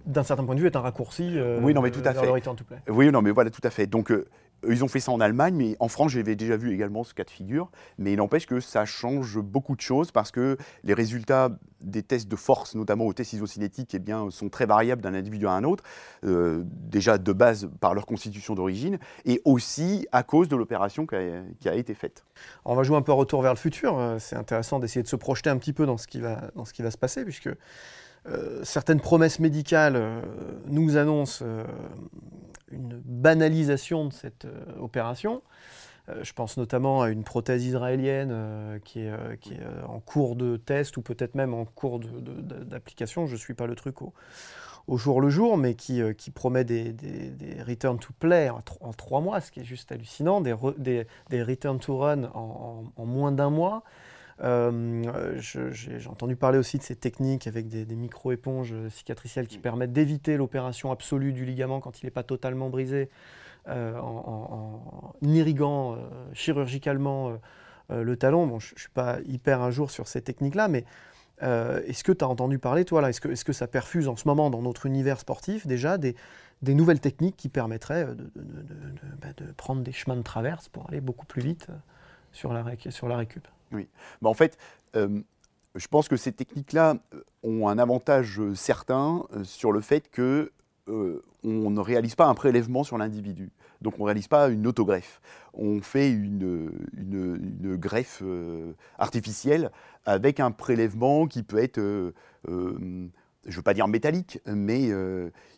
d'un 0.07 0.23
certain 0.23 0.45
point 0.45 0.55
de 0.55 0.61
vue 0.61 0.67
est 0.67 0.77
un 0.77 0.81
raccourci. 0.81 1.33
Euh, 1.37 1.59
oui, 1.63 1.73
non, 1.75 1.81
mais 1.81 1.91
tout 1.91 2.03
à 2.05 2.13
fait. 2.13 2.29
Oui, 2.89 3.11
non, 3.11 3.23
mais 3.23 3.31
voilà, 3.31 3.51
tout 3.51 3.63
à 3.65 3.71
fait. 3.71 3.87
Donc 3.87 4.11
euh, 4.11 4.27
ils 4.69 4.85
ont 4.85 4.89
fait 4.89 5.01
ça 5.01 5.13
en 5.13 5.21
Allemagne, 5.21 5.55
mais 5.55 5.77
en 5.81 5.89
France, 5.89 6.13
j'avais 6.13 6.37
déjà 6.37 6.57
vu 6.57 6.73
également 6.73 7.05
ce 7.05 7.15
cas 7.15 7.25
de 7.25 7.31
figure. 7.31 7.71
Mais 7.99 8.13
il 8.13 8.17
n'empêche 8.17 8.47
que 8.47 8.61
ça 8.61 8.85
change 8.85 9.39
beaucoup 9.39 9.77
de 9.77 9.81
choses 9.81 10.11
parce 10.11 10.31
que 10.31 10.57
les 10.83 10.95
résultats 10.95 11.51
des 11.81 12.03
tests 12.03 12.29
de 12.29 12.37
force, 12.37 12.75
notamment 12.75 13.05
aux 13.05 13.13
tests 13.13 13.35
isocinétiques, 13.35 13.95
eh 13.95 13.99
bien, 13.99 14.31
sont 14.31 14.49
très 14.49 14.67
variables 14.67 15.03
d'un 15.03 15.15
individu 15.15 15.47
à 15.47 15.53
un 15.53 15.65
autre, 15.65 15.85
déjà 16.23 17.19
de 17.19 17.33
base 17.33 17.69
par 17.81 17.95
leur 17.95 18.07
constitution 18.07 18.55
d'origine, 18.55 18.99
et 19.27 19.43
aussi 19.45 20.07
à 20.11 20.23
cause 20.23 20.49
de 20.49 20.57
l'opération 20.57 21.07
qui, 21.07 21.69
a, 21.69 21.75
été 21.75 21.95
faite. 21.95 22.25
On 22.65 22.75
va 22.75 22.83
jouer 22.85 22.97
un 22.97 23.03
peu 23.03 23.13
retour 23.13 23.43
vers 23.43 23.53
le 23.53 23.59
futur. 23.59 24.17
C'est 24.19 24.37
intéressant 24.37 24.79
d'essayer 24.79 25.03
de 25.03 25.09
se 25.09 25.17
projeter 25.17 25.51
un 25.51 25.59
petit 25.59 25.75
peu 25.75 25.85
dans 25.85 25.99
ce 25.99 26.07
qui 26.07 26.21
va, 26.21 26.51
dans 26.55 26.65
ce 26.65 26.73
qui 26.73 26.83
va 26.83 26.91
se 26.91 26.99
passer, 26.99 27.25
puisque 27.25 27.49
euh, 27.49 27.55
certaines 28.63 29.01
promesses 29.01 29.39
médicales 29.39 29.97
euh, 29.97 30.21
nous 30.67 30.97
annoncent 30.97 31.45
euh, 31.47 31.65
une 32.71 33.01
banalisation 33.05 34.07
de 34.07 34.13
cette 34.13 34.47
opération. 34.81 35.43
je 36.23 36.33
pense 36.33 36.57
notamment 36.57 37.03
à 37.03 37.11
une 37.11 37.23
prothèse 37.23 37.65
israélienne 37.65 38.81
qui 38.85 39.01
est, 39.01 39.13
en 39.87 40.01
cours 40.01 40.35
de 40.35 40.57
test 40.57 40.97
ou 40.97 41.03
peut-être 41.03 41.37
même 41.37 41.55
en 41.55 41.65
cours 41.65 42.01
d'application. 42.01 43.27
Je 43.27 43.35
ne 43.35 43.39
suis 43.39 43.55
pas 43.55 43.67
le 43.67 43.77
truc 43.77 44.03
au, 44.03 44.13
jour 44.97 45.21
le 45.21 45.31
jour, 45.31 45.57
mais 45.57 45.75
qui, 45.75 46.03
promet 46.35 46.65
des, 46.65 46.97
return 47.65 47.99
to 47.99 48.13
play 48.19 48.51
en, 48.51 48.93
trois 48.93 49.21
mois, 49.21 49.41
ce 49.41 49.53
qui 49.53 49.61
est 49.61 49.65
juste 49.65 49.93
hallucinant, 49.93 50.41
des, 50.41 51.07
return 51.31 51.79
to 51.79 51.97
run 51.97 52.25
en 52.35 53.07
moins 53.07 53.31
d'un 53.31 53.51
mois. 53.51 53.85
Euh, 54.43 55.39
j'ai 55.41 56.09
entendu 56.09 56.37
parler 56.37 56.59
aussi 56.59 56.79
de 56.79 56.83
ces 56.83 56.97
techniques 56.97 57.47
avec 57.47 57.69
des, 57.69 57.85
micro-éponges 57.95 58.75
cicatricielles 58.91 59.47
qui 59.47 59.59
permettent 59.59 59.93
d'éviter 59.93 60.37
l'opération 60.37 60.91
absolue 60.91 61.33
du 61.33 61.45
ligament 61.45 61.81
quand 61.81 62.03
il 62.03 62.07
n'est 62.07 62.11
pas 62.11 62.25
totalement 62.25 62.69
brisé, 62.71 63.11
euh, 63.69 63.99
en, 63.99 65.15
irriguant 65.23 65.95
euh, 65.95 65.99
chirurgicalement 66.33 67.39
le 67.91 68.17
talon. 68.17 68.47
Bon, 68.47 68.59
je 68.59 68.75
ne 68.75 68.79
suis 68.79 68.91
pas 68.91 69.19
hyper 69.27 69.63
un 69.63 69.71
jour 69.71 69.91
sur 69.91 70.09
ces 70.09 70.23
techniques-là, 70.23 70.69
mais 70.69 70.85
Euh, 71.43 71.83
est-ce 71.87 72.05
que 72.05 72.13
tu 72.13 72.25
as 72.25 72.29
entendu 72.29 72.59
parler, 72.59 72.85
toi, 72.85 73.01
là, 73.01 73.11
est-ce 73.11 73.21
que, 73.21 73.29
est 73.29 73.45
que, 73.45 73.53
ça 73.53 73.67
perfuse 73.67 74.09
en 74.09 74.17
ce 74.17 74.29
moment 74.29 74.51
dans 74.51 74.63
notre 74.63 74.87
univers 74.87 75.19
sportif 75.19 75.67
déjà 75.67 75.99
des, 75.99 76.15
des 76.63 76.75
nouvelles 76.75 77.01
techniques 77.01 77.37
qui 77.37 77.49
permettraient 77.49 78.05
de, 78.05 78.15
de, 78.15 78.31
bah, 79.21 79.29
de, 79.37 79.53
prendre 79.53 79.83
des 79.83 79.93
chemins 79.93 80.17
de 80.17 80.23
traverse 80.23 80.69
pour 80.69 80.89
aller 80.89 81.01
beaucoup 81.01 81.27
plus 81.27 81.43
vite 81.43 81.67
sur 82.35 82.53
la, 82.53 82.63
récup 83.17 83.49
Oui. 83.73 83.89
Bah, 84.21 84.29
en 84.29 84.35
fait, 84.35 84.59
euh, 84.97 85.21
je 85.75 85.89
pense 85.89 86.09
que 86.09 86.17
ces 86.17 86.33
techniques-là 86.33 86.97
ont 87.43 87.69
un 87.69 87.79
avantage 87.79 88.41
certain 88.55 89.25
sur 89.43 89.73
le 89.73 89.81
fait 89.81 90.11
que 90.11 90.53
on 90.87 91.71
ne 91.71 91.81
réalise 91.81 92.15
pas 92.15 92.27
un 92.27 92.35
prélèvement 92.35 92.85
sur 92.85 92.99
l'individu. 92.99 93.51
Donc 93.81 93.95
on 93.99 94.03
ne 94.03 94.07
réalise 94.07 94.29
pas 94.29 94.49
une 94.49 94.67
autogreffe. 94.67 95.21
On 95.53 95.81
fait 95.81 96.11
une, 96.11 96.71
greffe 97.77 98.23
euh, 98.25 98.73
artificielle 98.99 99.71
avec 100.07 100.41
un 100.41 100.51
prélèvement 100.51 101.27
qui 101.27 101.43
peut 101.43 101.59
être, 101.59 101.79
euh, 101.79 102.13
euh, 102.49 103.09
je 103.45 103.51
ne 103.51 103.57
veux 103.57 103.63
pas 103.63 103.75
dire 103.75 103.89
métallique, 103.89 104.41
mais 104.47 104.91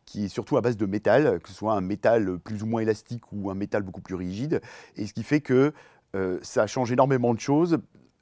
qui 0.04 0.24
est 0.24 0.28
surtout 0.28 0.56
à 0.56 0.60
base 0.60 0.76
de 0.76 0.86
métal, 0.86 1.40
que 1.40 1.48
ce 1.48 1.54
soit 1.54 1.74
un 1.74 1.80
métal 1.80 2.38
plus 2.40 2.62
ou 2.62 2.66
moins 2.66 2.80
élastique 2.80 3.22
ou 3.32 3.50
un 3.50 3.54
métal 3.54 3.82
beaucoup 3.82 4.00
plus 4.00 4.16
rigide. 4.16 4.60
Et 4.96 5.06
ce 5.06 5.12
qui 5.12 5.22
fait 5.22 5.40
que 5.40 5.72
ça 6.42 6.66
change 6.66 6.92
énormément 6.92 7.34
de 7.34 7.40
choses 7.40 7.78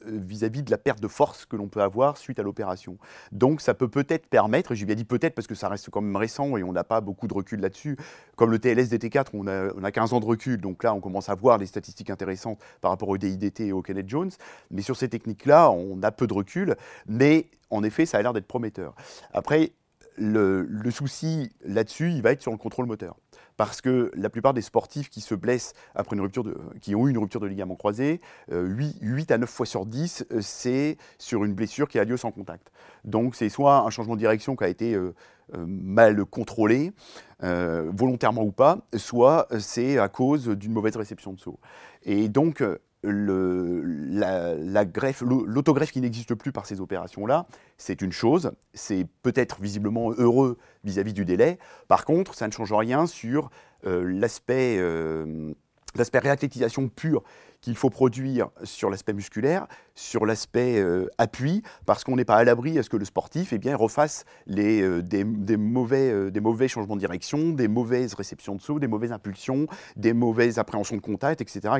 euh, 0.06 0.18
vis-à-vis 0.24 0.62
de 0.62 0.70
la 0.70 0.78
perte 0.78 1.00
de 1.00 1.08
force 1.08 1.44
que 1.46 1.56
l'on 1.56 1.68
peut 1.68 1.82
avoir 1.82 2.16
suite 2.16 2.38
à 2.38 2.42
l'opération. 2.42 2.98
Donc 3.32 3.60
ça 3.60 3.74
peut 3.74 3.88
peut-être 3.88 4.26
permettre, 4.26 4.72
et 4.72 4.76
j'ai 4.76 4.86
bien 4.86 4.94
dit 4.94 5.04
peut-être 5.04 5.34
parce 5.34 5.46
que 5.46 5.54
ça 5.54 5.68
reste 5.68 5.90
quand 5.90 6.00
même 6.00 6.16
récent 6.16 6.56
et 6.56 6.62
on 6.62 6.72
n'a 6.72 6.84
pas 6.84 7.00
beaucoup 7.00 7.26
de 7.26 7.34
recul 7.34 7.60
là-dessus, 7.60 7.96
comme 8.36 8.50
le 8.50 8.58
TLS 8.58 8.88
DT4, 8.88 9.26
on 9.34 9.46
a, 9.46 9.72
on 9.74 9.84
a 9.84 9.92
15 9.92 10.12
ans 10.12 10.20
de 10.20 10.24
recul, 10.24 10.60
donc 10.60 10.82
là 10.84 10.94
on 10.94 11.00
commence 11.00 11.28
à 11.28 11.34
voir 11.34 11.58
des 11.58 11.66
statistiques 11.66 12.10
intéressantes 12.10 12.58
par 12.80 12.90
rapport 12.90 13.08
au 13.08 13.18
DIDT 13.18 13.66
et 13.66 13.72
au 13.72 13.82
Kenneth 13.82 14.08
Jones, 14.08 14.30
mais 14.70 14.82
sur 14.82 14.96
ces 14.96 15.08
techniques-là, 15.08 15.70
on 15.70 16.02
a 16.02 16.10
peu 16.10 16.26
de 16.26 16.34
recul, 16.34 16.76
mais 17.06 17.46
en 17.70 17.82
effet 17.82 18.06
ça 18.06 18.18
a 18.18 18.22
l'air 18.22 18.32
d'être 18.32 18.46
prometteur. 18.46 18.94
Après, 19.32 19.72
le, 20.16 20.62
le 20.62 20.90
souci 20.90 21.50
là-dessus, 21.64 22.10
il 22.10 22.22
va 22.22 22.32
être 22.32 22.42
sur 22.42 22.52
le 22.52 22.56
contrôle 22.56 22.86
moteur 22.86 23.16
parce 23.56 23.80
que 23.80 24.10
la 24.14 24.30
plupart 24.30 24.54
des 24.54 24.62
sportifs 24.62 25.10
qui 25.10 25.20
se 25.20 25.34
blessent 25.34 25.72
après 25.94 26.16
une 26.16 26.22
rupture 26.22 26.44
qui 26.80 26.94
ont 26.94 27.06
eu 27.06 27.10
une 27.10 27.18
rupture 27.18 27.40
de 27.40 27.46
ligament 27.46 27.76
croisé, 27.76 28.20
8, 28.48 28.54
euh, 28.54 28.76
8, 29.00 29.30
à 29.30 29.38
9 29.38 29.48
fois 29.48 29.66
sur 29.66 29.86
10, 29.86 30.26
euh, 30.32 30.40
c'est 30.40 30.96
sur 31.18 31.44
une 31.44 31.54
blessure 31.54 31.88
qui 31.88 31.98
a 31.98 32.04
lieu 32.04 32.16
sans 32.16 32.30
contact. 32.30 32.70
Donc 33.04 33.34
c'est 33.34 33.48
soit 33.48 33.80
un 33.80 33.90
changement 33.90 34.14
de 34.14 34.20
direction 34.20 34.56
qui 34.56 34.64
a 34.64 34.68
été 34.68 34.94
euh, 34.94 35.14
mal 35.52 36.24
contrôlé, 36.24 36.92
volontairement 37.40 38.42
ou 38.42 38.52
pas, 38.52 38.78
soit 38.96 39.46
c'est 39.58 39.98
à 39.98 40.08
cause 40.08 40.48
d'une 40.48 40.72
mauvaise 40.72 40.96
réception 40.96 41.34
de 41.34 41.38
saut. 41.38 41.60
Et 42.02 42.30
donc 42.30 42.62
la, 43.04 44.84
greffe, 44.84 45.22
l'autogreffe 45.22 45.92
qui 45.92 46.00
n'existe 46.00 46.34
plus 46.34 46.52
par 46.52 46.66
ces 46.66 46.80
opérations-là, 46.80 47.46
c'est 47.78 48.02
une 48.02 48.12
chose, 48.12 48.52
c'est 48.72 49.06
peut-être 49.22 49.60
visiblement 49.60 50.12
heureux 50.12 50.58
vis-à-vis 50.84 51.12
du 51.12 51.24
délai. 51.24 51.58
Par 51.88 52.04
contre, 52.04 52.34
ça 52.34 52.46
ne 52.46 52.52
change 52.52 52.72
rien 52.72 53.06
sur 53.06 53.50
euh, 53.86 54.02
l'aspect, 54.04 54.76
euh, 54.78 55.52
l'aspect 55.96 56.18
réathlétisation 56.18 56.88
pure 56.88 57.22
qu'il 57.64 57.76
faut 57.76 57.88
produire 57.88 58.50
sur 58.62 58.90
l'aspect 58.90 59.14
musculaire, 59.14 59.66
sur 59.94 60.26
l'aspect 60.26 60.78
euh, 60.78 61.08
appui, 61.16 61.62
parce 61.86 62.04
qu'on 62.04 62.14
n'est 62.14 62.26
pas 62.26 62.36
à 62.36 62.44
l'abri 62.44 62.78
à 62.78 62.82
ce 62.82 62.90
que 62.90 62.98
le 62.98 63.06
sportif 63.06 63.54
eh 63.54 63.58
bien, 63.58 63.74
refasse 63.74 64.26
euh, 64.50 65.00
des, 65.00 65.56
mauvais, 65.56 66.10
euh, 66.10 66.30
des 66.30 66.40
mauvais 66.40 66.68
changements 66.68 66.94
de 66.94 67.00
direction, 67.00 67.52
des 67.52 67.66
mauvaises 67.66 68.12
réceptions 68.12 68.54
de 68.54 68.60
saut, 68.60 68.78
des 68.78 68.86
mauvaises 68.86 69.12
impulsions, 69.12 69.66
des 69.96 70.12
mauvaises 70.12 70.58
appréhensions 70.58 70.96
de 70.96 71.00
contact, 71.00 71.40
etc. 71.40 71.72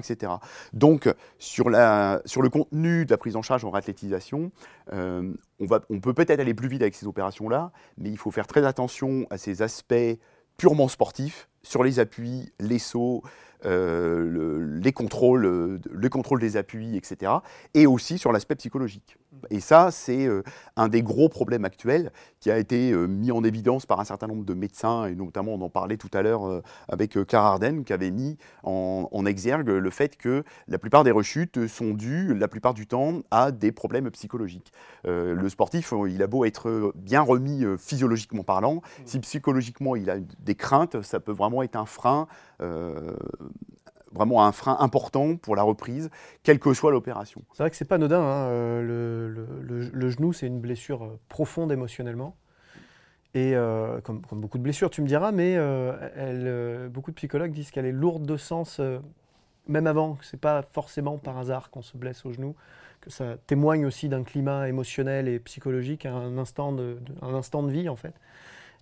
Donc, 0.72 1.12
sur, 1.38 1.68
le 1.68 2.48
contenu 2.48 3.04
de 3.04 3.10
la 3.10 3.18
prise 3.18 3.36
en 3.36 3.42
charge 3.42 3.66
en 3.66 3.70
réathlétisation, 3.70 4.52
on, 4.90 5.34
on 5.60 6.00
peut 6.00 6.14
peut-être 6.14 6.40
aller 6.40 6.54
plus 6.54 6.68
vite 6.68 6.80
avec 6.80 6.94
ces 6.94 7.06
opérations-là, 7.06 7.72
mais 7.98 8.08
il 8.08 8.16
faut 8.16 8.30
faire 8.30 8.46
très 8.46 8.64
attention 8.64 9.26
à 9.28 9.36
ces 9.36 9.60
aspects 9.60 10.18
purement 10.56 10.88
sportifs, 10.88 11.48
sur 11.62 11.82
les 11.82 11.98
appuis, 11.98 12.52
les 12.60 12.78
sauts, 12.78 13.22
euh, 13.64 14.78
les, 14.82 14.92
contrôles, 14.92 15.46
euh, 15.46 15.78
les 15.94 16.10
contrôles 16.10 16.40
des 16.40 16.56
appuis, 16.56 16.96
etc. 16.96 17.32
Et 17.72 17.86
aussi 17.86 18.18
sur 18.18 18.30
l'aspect 18.30 18.56
psychologique. 18.56 19.16
Et 19.50 19.60
ça, 19.60 19.90
c'est 19.90 20.26
euh, 20.26 20.42
un 20.76 20.88
des 20.88 21.02
gros 21.02 21.28
problèmes 21.28 21.64
actuels 21.64 22.12
qui 22.40 22.50
a 22.50 22.58
été 22.58 22.92
mis 22.92 23.32
en 23.32 23.42
évidence 23.42 23.86
par 23.86 24.00
un 24.00 24.04
certain 24.04 24.26
nombre 24.26 24.44
de 24.44 24.54
médecins, 24.54 25.06
et 25.06 25.14
notamment 25.14 25.54
on 25.54 25.60
en 25.62 25.70
parlait 25.70 25.96
tout 25.96 26.10
à 26.12 26.20
l'heure 26.20 26.62
avec 26.88 27.16
Carr 27.26 27.44
Arden, 27.44 27.84
qui 27.84 27.92
avait 27.94 28.10
mis 28.10 28.36
en, 28.64 29.08
en, 29.10 29.24
exergue 29.24 29.68
le 29.68 29.90
fait 29.90 30.16
que 30.18 30.44
la 30.68 30.78
plupart 30.78 31.04
des 31.04 31.10
rechutes 31.10 31.66
sont 31.68 31.94
dues, 31.94 32.34
la 32.34 32.48
plupart 32.48 32.74
du 32.74 32.86
temps, 32.86 33.22
à 33.30 33.50
des 33.50 33.72
problèmes 33.72 34.10
psychologiques. 34.10 34.74
le 35.04 35.48
sportif, 35.48 35.94
il 36.06 36.22
a 36.22 36.26
beau 36.26 36.44
être 36.44 36.92
bien 36.96 37.22
remis 37.22 37.64
physiologiquement 37.78 38.44
parlant, 38.44 38.82
si 39.06 39.18
psychologiquement 39.20 39.96
il 39.96 40.10
a 40.10 40.18
des 40.18 40.54
craintes, 40.54 41.00
ça 41.00 41.20
peut 41.20 41.32
vraiment 41.32 41.62
être 41.62 41.76
un 41.76 41.86
frein 41.86 42.28
vraiment 44.14 44.46
un 44.46 44.52
frein 44.52 44.76
important 44.80 45.36
pour 45.36 45.56
la 45.56 45.62
reprise, 45.62 46.10
quelle 46.42 46.58
que 46.58 46.72
soit 46.72 46.90
l'opération. 46.90 47.42
C'est 47.52 47.62
vrai 47.62 47.70
que 47.70 47.76
c'est 47.76 47.84
pas 47.84 47.96
anodin. 47.96 48.20
Hein, 48.20 48.46
euh, 48.48 49.28
le, 49.92 50.10
genou, 50.10 50.32
c'est 50.32 50.46
une 50.46 50.60
blessure 50.60 51.04
euh, 51.04 51.18
profonde 51.28 51.72
émotionnellement. 51.72 52.36
Et 53.34 53.56
euh, 53.56 54.00
comme, 54.00 54.22
beaucoup 54.32 54.58
de 54.58 54.62
blessures, 54.62 54.90
tu 54.90 55.02
me 55.02 55.08
diras, 55.08 55.32
mais 55.32 55.58
beaucoup 56.88 57.10
de 57.10 57.16
psychologues 57.16 57.52
disent 57.52 57.72
qu'elle 57.72 57.86
est 57.86 57.92
lourde 57.92 58.24
de 58.24 58.36
sens, 58.36 58.80
même 59.66 59.88
avant, 59.88 60.14
que 60.14 60.24
c'est 60.24 60.40
pas 60.40 60.62
forcément 60.62 61.18
par 61.18 61.36
hasard 61.38 61.70
qu'on 61.70 61.82
se 61.82 61.96
blesse 61.96 62.24
au 62.24 62.32
genou, 62.32 62.54
que 63.00 63.10
ça 63.10 63.36
témoigne 63.48 63.86
aussi 63.86 64.08
d'un 64.08 64.22
climat 64.22 64.68
émotionnel 64.68 65.26
et 65.26 65.40
psychologique 65.40 66.06
à 66.06 66.12
un 66.12 66.38
instant 66.38 66.76
un 67.22 67.34
instant 67.34 67.64
de 67.64 67.72
vie 67.72 67.88
en 67.88 67.96
fait 67.96 68.14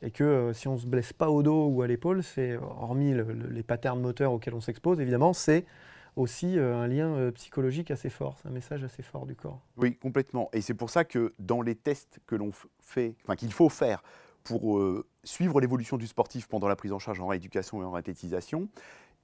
et 0.03 0.11
que 0.11 0.25
euh, 0.25 0.53
si 0.53 0.69
on 0.69 0.75
ne 0.75 0.79
se 0.79 0.87
blesse 0.87 1.13
pas 1.13 1.31
au 1.31 1.43
dos 1.43 1.69
ou 1.69 1.83
à 1.83 1.87
l'épaule, 1.87 2.23
c'est, 2.23 2.57
hormis 2.57 3.15
les 3.51 3.63
patterns 3.63 4.01
moteurs 4.01 4.33
auxquels 4.33 4.55
on 4.55 4.61
s'expose, 4.61 5.01
évidemment, 5.01 5.33
c'est 5.33 5.65
aussi 6.17 6.59
euh, 6.59 6.77
un 6.77 6.89
lien 6.89 7.09
euh, 7.15 7.31
psychologique 7.31 7.91
assez 7.91 8.11
fort, 8.11 8.37
c'est 8.43 8.49
un 8.49 8.53
message 8.53 8.85
assez 8.85 9.03
fort 9.03 9.27
du 9.27 9.35
corps. 9.35 9.61
Oui, 9.77 9.97
complètement. 9.97 10.51
Et 10.53 10.61
c'est 10.61 10.75
pour 10.75 10.91
ça 10.91 11.05
que 11.05 11.33
dans 11.39 11.63
les 11.63 11.77
tests 11.77 12.19
que 12.27 12.35
l'on 12.35 12.51
fait, 12.81 13.15
enfin 13.23 13.37
qu'il 13.37 13.53
faut 13.53 13.69
faire 13.69 14.03
pour 14.43 14.83
suivre 15.23 15.61
l'évolution 15.61 15.97
du 15.97 16.09
sportif 16.09 16.49
pendant 16.49 16.67
la 16.67 16.75
prise 16.75 16.91
en 16.91 16.99
charge 16.99 17.21
en 17.21 17.29
rééducation 17.29 17.81
et 17.81 17.85
en 17.85 17.93
réathlétisation, 17.93 18.69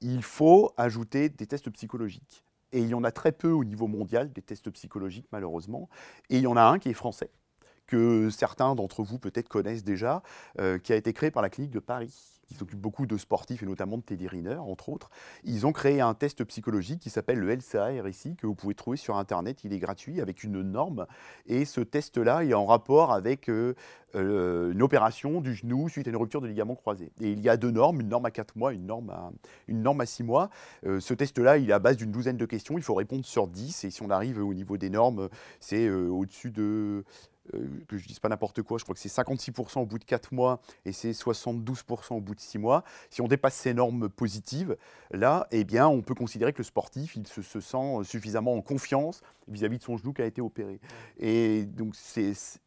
il 0.01 0.23
faut 0.23 0.73
ajouter 0.77 1.29
des 1.29 1.49
tests 1.49 1.69
psychologiques. 1.71 2.45
Et 2.71 2.79
il 2.79 2.89
y 2.89 2.95
en 2.95 3.03
a 3.03 3.11
très 3.11 3.33
peu 3.33 3.51
au 3.51 3.65
niveau 3.65 3.89
mondial, 3.89 4.33
des 4.33 4.43
tests 4.43 4.71
psychologiques 4.71 5.27
malheureusement. 5.33 5.89
Et 6.31 6.37
il 6.37 6.43
y 6.43 6.47
en 6.47 6.57
a 6.57 6.63
un 6.63 6.79
qui 6.79 6.89
est 6.89 6.95
français, 6.95 7.31
que 7.89 8.31
certains 8.31 8.77
d'entre 8.77 9.03
vous 9.03 9.19
peut-être 9.19 9.49
connaissent 9.49 9.83
déjà, 9.83 10.23
euh, 10.61 10.79
qui 10.79 10.93
a 10.93 10.97
été 10.97 11.13
créé 11.13 11.33
par 11.33 11.43
la 11.43 11.51
clinique 11.51 11.73
de 11.73 11.81
Paris 11.81 12.39
qui 12.49 12.55
s'occupe 12.55 12.81
beaucoup 12.81 13.07
de 13.07 13.17
sportifs 13.17 13.63
et 13.63 13.67
notamment 13.67 13.99
de 13.99 14.03
Teddy 14.03 14.27
Riner, 14.27 14.57
entre 14.57 14.89
autres. 14.89 15.11
Ils 15.45 15.67
ont 15.67 15.73
créé 15.73 16.01
un 16.01 16.15
test 16.15 16.43
psychologique 16.45 17.01
qui 17.01 17.11
s'appelle 17.11 17.39
le 17.39 17.55
LCA-RSI, 17.55 18.37
que 18.37 18.47
vous 18.47 18.55
pouvez 18.55 18.75
trouver 18.75 18.97
sur 18.97 19.17
Internet. 19.17 19.65
Il 19.65 19.73
est 19.73 19.79
gratuit 19.79 20.21
avec 20.21 20.43
une 20.43 20.63
norme. 20.63 21.07
Et 21.47 21.65
ce 21.65 21.83
test-là 21.83 22.45
est 22.45 22.55
en 22.55 22.65
rapport 22.65 23.13
avec 23.13 23.51
euh, 23.51 23.75
euh, 24.15 24.73
une 24.73 24.83
opération 24.83 25.41
du 25.41 25.55
genou 25.55 25.89
suite 25.89 26.07
à 26.07 26.11
une 26.11 26.17
rupture 26.17 26.41
de 26.41 26.47
ligament 26.47 26.75
croisé. 26.75 27.13
Et 27.21 27.33
il 27.33 27.41
y 27.41 27.51
a 27.51 27.59
deux 27.59 27.71
normes, 27.71 28.01
une 28.01 28.09
norme 28.09 28.25
à 28.25 28.31
4 28.31 28.57
mois, 28.57 28.73
une 28.73 28.87
norme 28.87 29.11
à, 29.11 29.31
une 29.67 29.83
norme 29.83 30.01
à 30.01 30.07
6 30.07 30.23
mois. 30.23 30.49
ce 30.85 31.15
test-là, 31.15 31.59
il 31.59 31.69
est 31.69 31.75
à 31.75 31.79
base 31.79 31.99
d'une 31.99 32.11
douzaine 32.11 32.39
de 32.39 32.47
questions. 32.47 32.79
Il 32.79 32.83
faut 32.83 32.95
répondre 32.95 33.27
sur 33.27 33.47
10. 33.47 33.85
Et 33.85 33.91
si 33.91 34.03
on 34.03 34.09
arrive 34.09 34.39
au 34.39 34.55
niveau 34.55 34.79
des 34.79 34.89
normes, 34.89 35.29
c'est 35.61 35.91
au-dessus 35.91 36.51
de 36.51 37.05
que 37.53 37.97
je 37.97 38.03
ne 38.03 38.09
dise 38.09 38.19
pas 38.19 38.29
n'importe 38.29 38.63
quoi, 38.63 38.79
je 38.79 38.85
crois 38.85 38.95
que 38.95 39.01
c'est 39.01 39.09
56% 39.09 39.81
au 39.81 39.87
bout 39.87 39.99
de 39.99 40.05
4 40.05 40.33
mois 40.33 40.61
et 40.85 40.93
c'est 40.93 41.13
72% 41.13 42.15
au 42.15 42.21
bout 42.21 42.35
de 42.35 42.41
6 42.41 42.59
mois. 42.59 42.85
Si 43.11 43.21
on 43.21 43.29
dépasse 43.29 43.55
ces 43.55 43.75
normes 43.75 44.09
positives, 44.09 44.77
là, 45.11 45.47
eh 45.51 45.65
bien, 45.65 45.89
on 45.89 46.03
peut 46.03 46.15
considérer 46.15 46.53
que 46.53 46.59
le 46.59 46.65
sportif, 46.65 47.17
il 47.17 47.27
se, 47.27 47.43
sent 47.43 48.05
suffisamment 48.05 48.55
en 48.55 48.61
confiance 48.61 49.23
vis-à-vis 49.49 49.79
de 49.79 49.83
son 49.83 49.97
genou 49.97 50.13
qui 50.13 50.23
a 50.23 50.27
été 50.27 50.41
opéré. 50.41 50.79
Et 51.19 51.65
donc, 51.65 51.95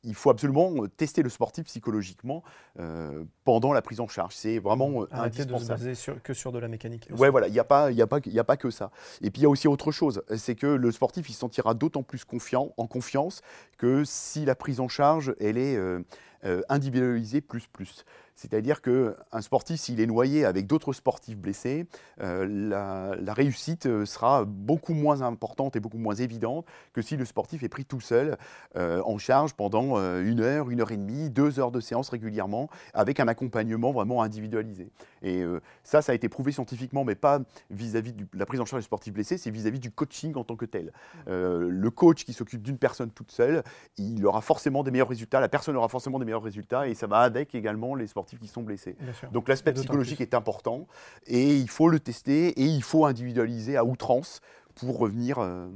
il 0.03 0.15
faut 0.15 0.29
absolument 0.29 0.87
tester 0.97 1.21
le 1.21 1.29
sportif 1.29 1.65
psychologiquement 1.65 2.43
euh, 2.79 3.23
pendant 3.43 3.73
la 3.73 3.81
prise 3.81 3.99
en 3.99 4.07
charge. 4.07 4.35
C'est 4.35 4.57
vraiment 4.57 5.05
Arrêter 5.11 5.41
indispensable. 5.41 5.59
de 5.59 5.63
se 5.63 5.67
baser 5.67 5.95
sur, 5.95 6.21
que 6.23 6.33
sur 6.33 6.51
de 6.51 6.59
la 6.59 6.67
mécanique. 6.67 7.07
Ouais, 7.15 7.29
voilà, 7.29 7.47
il 7.47 7.53
n'y 7.53 7.59
a, 7.59 7.63
pas, 7.63 7.91
y 7.91 8.01
a, 8.01 8.07
pas, 8.07 8.19
y 8.25 8.39
a 8.39 8.43
pas 8.43 8.57
que 8.57 8.71
ça. 8.71 8.91
Et 9.21 9.29
puis, 9.29 9.41
il 9.41 9.43
y 9.43 9.45
a 9.45 9.49
aussi 9.49 9.67
autre 9.67 9.91
chose, 9.91 10.23
c'est 10.35 10.55
que 10.55 10.67
le 10.67 10.91
sportif, 10.91 11.29
il 11.29 11.33
se 11.33 11.39
sentira 11.39 11.73
d'autant 11.73 12.03
plus 12.03 12.25
confiant, 12.25 12.73
en 12.77 12.87
confiance 12.87 13.41
que 13.77 14.03
si 14.03 14.45
la 14.45 14.55
prise 14.55 14.70
en 14.79 14.87
charge, 14.87 15.33
elle 15.39 15.57
est 15.57 15.75
euh, 15.75 15.99
euh, 16.45 16.61
individualisée 16.69 17.41
plus 17.41 17.67
plus. 17.67 18.05
C'est-à-dire 18.41 18.81
qu'un 18.81 19.41
sportif, 19.41 19.79
s'il 19.79 20.01
est 20.01 20.07
noyé 20.07 20.45
avec 20.45 20.65
d'autres 20.65 20.93
sportifs 20.93 21.37
blessés, 21.37 21.85
euh, 22.21 23.13
la, 23.21 23.33
réussite 23.35 23.85
euh, 23.85 24.03
sera 24.03 24.45
beaucoup 24.45 24.95
moins 24.95 25.21
importante 25.21 25.75
et 25.75 25.79
beaucoup 25.79 25.99
moins 25.99 26.15
évidente 26.15 26.65
que 26.91 27.03
si 27.03 27.17
le 27.17 27.25
sportif 27.25 27.61
est 27.61 27.69
pris 27.69 27.85
tout 27.85 28.01
seul 28.01 28.37
euh, 28.75 28.99
en 29.05 29.19
charge 29.19 29.53
pendant 29.53 29.97
une 30.21 30.39
heure, 30.39 30.71
une 30.71 30.81
heure 30.81 30.91
et 30.91 30.97
demie, 30.97 31.29
deux 31.29 31.59
heures 31.59 31.71
de 31.71 31.79
séance 31.79 32.09
régulièrement, 32.09 32.67
avec 32.95 33.19
un 33.19 33.27
accompagnement 33.27 33.91
vraiment 33.91 34.23
individualisé. 34.23 34.89
Et 35.21 35.43
ça, 35.83 36.01
ça 36.01 36.13
a 36.13 36.15
été 36.15 36.29
prouvé 36.29 36.51
scientifiquement, 36.51 37.03
mais 37.03 37.15
pas 37.15 37.39
vis-à-vis 37.69 38.13
de 38.13 38.25
la 38.33 38.45
prise 38.45 38.59
en 38.59 38.65
charge 38.65 38.81
du 38.81 38.85
sportif 38.85 39.13
blessé, 39.13 39.37
c'est 39.37 39.51
vis-à-vis 39.51 39.79
du 39.79 39.91
coaching 39.91 40.35
en 40.35 40.43
tant 40.43 40.55
que 40.55 40.65
tel. 40.65 40.91
Le 41.27 41.89
coach 41.89 42.25
qui 42.25 42.33
s'occupe 42.33 42.61
d'une 42.61 42.77
personne 42.77 43.11
toute 43.11 43.31
seule, 43.31 43.63
il 43.97 44.25
aura 44.25 44.41
forcément 44.41 44.83
des 44.83 44.91
meilleurs 44.91 45.09
résultats, 45.09 45.39
la 45.39 45.49
personne 45.49 45.75
aura 45.75 45.89
forcément 45.89 46.17
des 46.19 46.25
meilleurs 46.25 46.43
résultats, 46.43 46.87
et 46.87 46.95
ça 46.95 47.07
va 47.07 47.19
avec 47.19 47.53
également 47.53 47.95
les 47.95 48.07
sportifs 48.07 48.30
qui 48.37 48.47
sont 48.47 48.63
blessés. 48.63 48.95
Donc 49.31 49.47
l'aspect 49.47 49.73
psychologique 49.73 50.21
est 50.21 50.33
important, 50.33 50.87
et 51.27 51.55
il 51.55 51.69
faut 51.69 51.89
le 51.89 51.99
tester, 51.99 52.49
et 52.49 52.65
il 52.65 52.83
faut 52.83 53.05
individualiser 53.05 53.77
à 53.77 53.85
outrance 53.85 54.41
pour 54.75 54.97
revenir, 54.97 55.39
euh, 55.39 55.67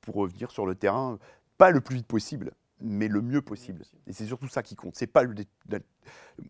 pour 0.00 0.16
revenir 0.16 0.50
sur 0.50 0.66
le 0.66 0.74
terrain, 0.74 1.18
pas 1.58 1.70
le 1.70 1.80
plus 1.80 1.96
vite 1.96 2.06
possible, 2.06 2.52
mais 2.80 3.08
le 3.08 3.22
mieux 3.22 3.42
possible. 3.42 3.84
Et 4.06 4.12
c'est 4.12 4.26
surtout 4.26 4.48
ça 4.48 4.62
qui 4.62 4.74
compte. 4.74 4.96
C'est 4.96 5.06
pas 5.06 5.22
le, 5.22 5.34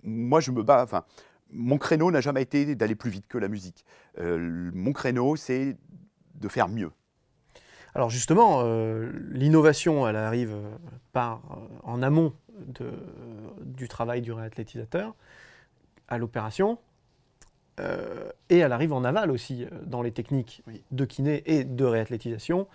moi, 0.02 0.40
je 0.40 0.50
me 0.50 0.62
bats. 0.62 0.82
Enfin, 0.82 1.04
mon 1.50 1.78
créneau 1.78 2.10
n'a 2.10 2.20
jamais 2.20 2.42
été 2.42 2.74
d'aller 2.74 2.94
plus 2.94 3.10
vite 3.10 3.26
que 3.26 3.38
la 3.38 3.48
musique. 3.48 3.84
Euh, 4.18 4.70
mon 4.74 4.92
créneau, 4.92 5.36
c'est 5.36 5.76
de 6.34 6.48
faire 6.48 6.68
mieux. 6.68 6.90
Alors 7.94 8.10
justement, 8.10 8.62
euh, 8.64 9.10
l'innovation, 9.32 10.08
elle 10.08 10.16
arrive 10.16 10.52
euh, 10.54 10.70
par, 11.12 11.42
euh, 11.50 11.54
en 11.82 12.02
amont 12.02 12.32
de- 12.58 12.90
du 13.64 13.88
travail 13.88 14.22
du 14.22 14.32
réathlétisateur, 14.32 15.14
à 16.08 16.18
l'opération, 16.18 16.78
euh, 17.80 18.28
et 18.50 18.58
elle 18.58 18.72
arrive 18.72 18.92
en 18.92 19.04
aval 19.04 19.30
aussi, 19.30 19.66
dans 19.84 20.02
les 20.02 20.12
techniques 20.12 20.62
Oui. 20.66 20.82
de 20.90 21.04
kiné 21.04 21.42
et 21.46 21.64
de 21.64 21.84
réathlétisation, 21.84 22.66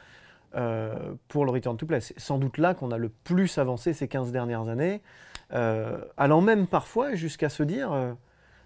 euh, 0.56 1.14
pour 1.28 1.46
le 1.46 1.52
return 1.52 1.78
to 1.78 1.86
play. 1.86 2.00
C'est 2.00 2.20
sans 2.20 2.38
doute 2.38 2.58
là 2.58 2.74
qu'on 2.74 2.92
a 2.92 2.98
le 2.98 3.10
plus 3.10 3.58
avancé 3.58 3.94
ces 3.94 4.08
15 4.08 4.32
dernières 4.32 4.70
années, 4.70 5.02
euh, 5.54 6.00
allant 6.18 6.42
même 6.42 6.68
parfois 6.68 7.16
jusqu'à 7.16 7.50
se 7.50 7.64
dire, 7.64 7.92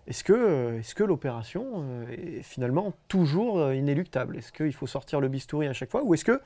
est-ce 0.07 0.23
que, 0.23 0.33
euh, 0.33 0.79
est-ce 0.79 0.95
que 0.95 1.03
l'opération 1.03 1.65
euh, 1.75 2.07
est 2.09 2.41
finalement 2.41 2.93
toujours 3.07 3.59
euh, 3.59 3.75
inéluctable? 3.75 4.37
Est-ce 4.37 4.51
qu'il 4.51 4.73
faut 4.73 4.87
sortir 4.87 5.21
le 5.21 5.27
bistouri 5.27 5.67
à 5.67 5.73
chaque 5.73 5.91
fois? 5.91 6.03
Ou 6.03 6.13
est-ce 6.13 6.25
que, 6.25 6.41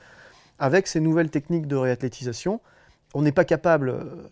avec 0.58 0.86
ces 0.86 1.00
nouvelles 1.00 1.30
techniques 1.30 1.66
de 1.66 1.76
réathlétisation, 1.76 2.60
on 3.14 3.22
n'est 3.22 3.32
pas 3.32 3.44
capable 3.44 4.30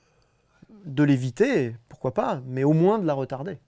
de 0.85 1.03
l'éviter, 1.03 1.75
pourquoi 1.89 2.13
pas, 2.13 2.43
mais 2.47 2.65
au 2.65 2.73
moins 2.73 2.99
de 2.99 3.07
la 3.07 3.15
retarder? 3.15 3.59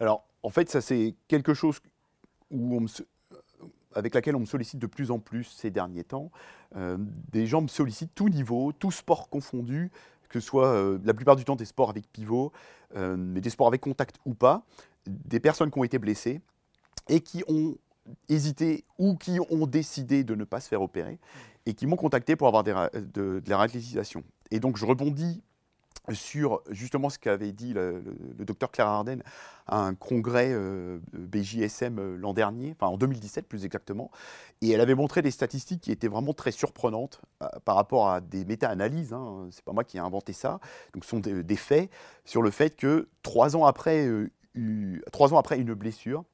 Alors, 0.00 0.24
en 0.42 0.50
fait, 0.50 0.68
ça, 0.68 0.80
c'est 0.80 1.14
quelque 1.28 1.54
chose 1.54 1.80
avec 3.94 4.14
laquelle 4.14 4.36
on 4.36 4.40
me 4.40 4.46
sollicite 4.46 4.78
de 4.78 4.86
plus 4.86 5.10
en 5.10 5.18
plus 5.18 5.44
ces 5.44 5.70
derniers 5.70 6.04
temps. 6.04 6.30
Des 6.74 7.46
gens 7.46 7.62
me 7.62 7.68
sollicitent 7.68 8.14
tout 8.14 8.28
niveau, 8.28 8.72
tout 8.72 8.90
sport 8.90 9.28
confondu, 9.28 9.90
que 10.30 10.40
ce 10.40 10.46
soit 10.46 10.68
euh, 10.68 10.98
la 11.04 11.12
plupart 11.12 11.36
du 11.36 11.44
temps 11.44 11.56
des 11.56 11.66
sports 11.66 11.90
avec 11.90 12.10
pivot, 12.10 12.52
euh, 12.96 13.16
mais 13.18 13.42
des 13.42 13.50
sports 13.50 13.66
avec 13.66 13.82
contact 13.82 14.16
ou 14.24 14.32
pas, 14.32 14.64
des 15.06 15.40
personnes 15.40 15.70
qui 15.70 15.78
ont 15.78 15.84
été 15.84 15.98
blessées 15.98 16.40
et 17.08 17.20
qui 17.20 17.44
ont 17.48 17.76
hésité 18.28 18.84
ou 18.98 19.16
qui 19.16 19.38
ont 19.50 19.66
décidé 19.66 20.24
de 20.24 20.34
ne 20.34 20.44
pas 20.44 20.60
se 20.60 20.68
faire 20.68 20.80
opérer 20.80 21.18
et 21.66 21.74
qui 21.74 21.86
m'ont 21.86 21.96
contacté 21.96 22.36
pour 22.36 22.48
avoir 22.48 22.64
de 22.64 23.42
la 23.46 23.58
réathlétisation. 23.58 24.24
Et 24.50 24.60
donc 24.60 24.78
je 24.78 24.86
rebondis 24.86 25.42
sur 26.12 26.62
justement 26.70 27.10
ce 27.10 27.18
qu'avait 27.18 27.52
dit 27.52 27.72
le, 27.72 28.02
docteur 28.38 28.70
Claire 28.70 28.88
Arden 28.88 29.22
à 29.66 29.78
un 29.78 29.94
congrès 29.94 30.50
euh, 30.52 30.98
BJSM 31.12 31.98
euh, 31.98 32.16
l'an 32.16 32.34
dernier, 32.34 32.74
enfin 32.76 32.90
en 32.90 32.96
2017 32.96 33.46
plus 33.46 33.64
exactement, 33.64 34.10
et 34.62 34.70
elle 34.70 34.80
avait 34.80 34.94
montré 34.94 35.22
des 35.22 35.30
statistiques 35.30 35.80
qui 35.80 35.92
étaient 35.92 36.08
vraiment 36.08 36.32
très 36.32 36.50
surprenantes 36.50 37.20
euh, 37.42 37.46
par 37.64 37.76
rapport 37.76 38.10
à 38.10 38.20
des 38.20 38.44
méta-analyses. 38.44 39.12
Hein, 39.12 39.48
c'est 39.50 39.64
pas 39.64 39.72
moi 39.72 39.84
qui 39.84 39.98
ai 39.98 40.00
inventé 40.00 40.32
ça, 40.32 40.58
donc 40.94 41.04
ce 41.04 41.10
sont 41.10 41.20
des, 41.20 41.56
faits 41.56 41.90
sur 42.24 42.42
le 42.42 42.50
fait 42.50 42.76
que 42.76 43.08
trois 43.22 43.54
ans 43.54 43.64
après, 43.64 44.08
trois 45.12 45.34
ans 45.34 45.38
après 45.38 45.58
une 45.58 45.74
blessure, 45.74 46.24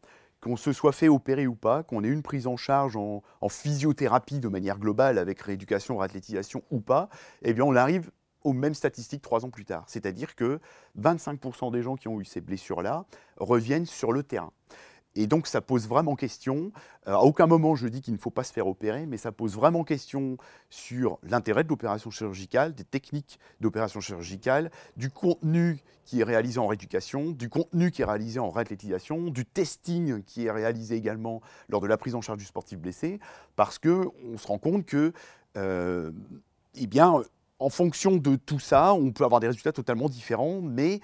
qu'on 0.40 0.56
se 0.56 0.72
soit 0.72 0.92
fait 0.92 1.08
opérer 1.08 1.46
ou 1.46 1.54
pas, 1.54 1.82
qu'on 1.82 2.04
ait 2.04 2.08
une 2.08 2.22
prise 2.22 2.46
en 2.46 2.56
charge 2.56 2.96
en, 2.96 3.22
en 3.40 3.48
physiothérapie 3.48 4.38
de 4.38 4.48
manière 4.48 4.78
globale 4.78 5.18
avec 5.18 5.40
rééducation, 5.40 5.96
réathlétisation 5.96 6.62
ou 6.70 6.80
pas, 6.80 7.08
eh 7.42 7.52
bien 7.52 7.64
on 7.64 7.74
arrive 7.74 8.10
aux 8.46 8.52
mêmes 8.52 8.74
statistiques 8.74 9.22
trois 9.22 9.44
ans 9.44 9.50
plus 9.50 9.64
tard. 9.64 9.82
C'est-à-dire 9.88 10.36
que 10.36 10.60
25% 11.00 11.72
des 11.72 11.82
gens 11.82 11.96
qui 11.96 12.06
ont 12.06 12.20
eu 12.20 12.24
ces 12.24 12.40
blessures-là 12.40 13.04
reviennent 13.38 13.86
sur 13.86 14.12
le 14.12 14.22
terrain. 14.22 14.52
Et 15.16 15.26
donc 15.26 15.48
ça 15.48 15.60
pose 15.60 15.88
vraiment 15.88 16.14
question, 16.14 16.70
euh, 17.08 17.14
à 17.14 17.20
aucun 17.20 17.46
moment 17.46 17.74
je 17.74 17.88
dis 17.88 18.02
qu'il 18.02 18.12
ne 18.12 18.18
faut 18.18 18.30
pas 18.30 18.44
se 18.44 18.52
faire 18.52 18.68
opérer, 18.68 19.06
mais 19.06 19.16
ça 19.16 19.32
pose 19.32 19.56
vraiment 19.56 19.82
question 19.82 20.36
sur 20.70 21.18
l'intérêt 21.22 21.64
de 21.64 21.68
l'opération 21.70 22.10
chirurgicale, 22.10 22.74
des 22.74 22.84
techniques 22.84 23.40
d'opération 23.60 24.00
chirurgicale, 24.00 24.70
du 24.96 25.10
contenu 25.10 25.80
qui 26.04 26.20
est 26.20 26.24
réalisé 26.24 26.60
en 26.60 26.68
rééducation, 26.68 27.30
du 27.30 27.48
contenu 27.48 27.90
qui 27.90 28.02
est 28.02 28.04
réalisé 28.04 28.38
en 28.38 28.50
réathlétisation, 28.50 29.30
du 29.30 29.44
testing 29.44 30.22
qui 30.22 30.46
est 30.46 30.52
réalisé 30.52 30.94
également 30.94 31.40
lors 31.68 31.80
de 31.80 31.88
la 31.88 31.96
prise 31.96 32.14
en 32.14 32.20
charge 32.20 32.38
du 32.38 32.44
sportif 32.44 32.78
blessé, 32.78 33.18
parce 33.56 33.78
qu'on 33.78 34.36
se 34.36 34.46
rend 34.46 34.58
compte 34.58 34.84
que, 34.84 35.12
euh, 35.56 36.12
eh 36.74 36.86
bien, 36.86 37.22
en 37.58 37.68
fonction 37.70 38.16
de 38.16 38.36
tout 38.36 38.58
ça, 38.60 38.92
on 38.94 39.12
peut 39.12 39.24
avoir 39.24 39.40
des 39.40 39.46
résultats 39.48 39.72
totalement 39.72 40.08
différents, 40.08 40.60
mais 40.60 41.00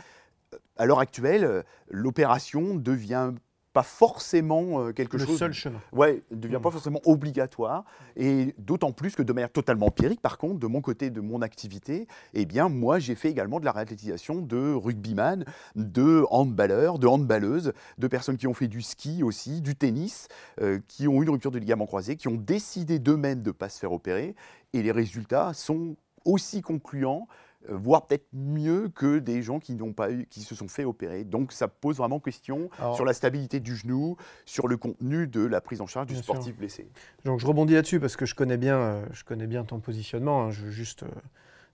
euh, 0.54 0.58
à 0.76 0.86
l'heure 0.86 1.00
actuelle, 1.00 1.44
euh, 1.44 1.62
l'opération 1.88 2.74
devient 2.74 3.32
pas 3.72 3.82
forcément 3.82 4.82
euh, 4.82 4.92
quelque 4.92 5.16
Le 5.16 5.24
chose. 5.24 5.38
seul 5.38 5.54
chemin. 5.54 5.80
Ouais, 5.92 6.22
ne 6.30 6.36
devient 6.36 6.56
Mm. 6.56 6.60
pas 6.60 6.70
forcément 6.70 7.00
obligatoire. 7.06 7.84
Et 8.16 8.54
d'autant 8.58 8.92
plus 8.92 9.14
que 9.16 9.22
de 9.22 9.32
manière 9.32 9.50
totalement 9.50 9.86
empirique, 9.86 10.20
par 10.20 10.36
contre, 10.36 10.58
de 10.58 10.66
mon 10.66 10.82
côté, 10.82 11.08
de 11.08 11.22
mon 11.22 11.40
activité, 11.40 12.06
eh 12.34 12.44
bien, 12.44 12.68
moi, 12.68 12.98
j'ai 12.98 13.14
fait 13.14 13.30
également 13.30 13.60
de 13.60 13.64
la 13.64 13.72
réathlétisation 13.72 14.42
de 14.42 14.74
rugbyman, 14.74 15.46
de 15.74 16.26
handballeurs, 16.28 16.98
de 16.98 17.06
handballeuses, 17.06 17.72
de 17.96 18.06
personnes 18.08 18.36
qui 18.36 18.46
ont 18.46 18.52
fait 18.52 18.68
du 18.68 18.82
ski 18.82 19.22
aussi, 19.22 19.62
du 19.62 19.74
tennis, 19.74 20.28
euh, 20.60 20.78
qui 20.86 21.08
ont 21.08 21.22
eu 21.22 21.24
une 21.24 21.30
rupture 21.30 21.50
de 21.50 21.58
ligament 21.58 21.86
croisé, 21.86 22.16
qui 22.16 22.28
ont 22.28 22.36
décidé 22.36 22.98
d'eux-mêmes 22.98 23.40
de 23.40 23.48
ne 23.48 23.52
pas 23.52 23.70
se 23.70 23.78
faire 23.78 23.92
opérer. 23.92 24.34
Et 24.74 24.82
les 24.82 24.92
résultats 24.92 25.54
sont 25.54 25.96
aussi 26.24 26.62
concluants 26.62 27.28
euh, 27.70 27.76
voire 27.76 28.06
peut-être 28.06 28.26
mieux 28.32 28.88
que 28.88 29.20
des 29.20 29.40
gens 29.40 29.60
qui 29.60 29.74
n'ont 29.74 29.92
pas 29.92 30.10
eu, 30.10 30.26
qui 30.28 30.40
se 30.40 30.56
sont 30.56 30.66
fait 30.66 30.84
opérer. 30.84 31.22
Donc 31.22 31.52
ça 31.52 31.68
pose 31.68 31.98
vraiment 31.98 32.18
question 32.18 32.70
Alors- 32.78 32.96
sur 32.96 33.04
la 33.04 33.12
stabilité 33.12 33.60
du 33.60 33.76
genou, 33.76 34.16
sur 34.46 34.66
le 34.66 34.76
contenu 34.76 35.28
de 35.28 35.44
la 35.46 35.60
prise 35.60 35.80
en 35.80 35.86
charge 35.86 36.06
du 36.08 36.14
sûr. 36.16 36.24
sportif 36.24 36.56
blessé. 36.56 36.88
Donc 37.24 37.38
je 37.38 37.46
rebondis 37.46 37.74
là-dessus 37.74 38.00
parce 38.00 38.16
que 38.16 38.26
je 38.26 38.34
connais 38.34 38.56
bien, 38.56 38.76
euh, 38.78 39.06
je 39.12 39.22
connais 39.22 39.46
bien 39.46 39.62
ton 39.62 39.78
positionnement. 39.78 40.42
hein. 40.42 40.50
Je 40.50 40.62
veux 40.62 40.70
juste 40.72 41.04
euh, 41.04 41.08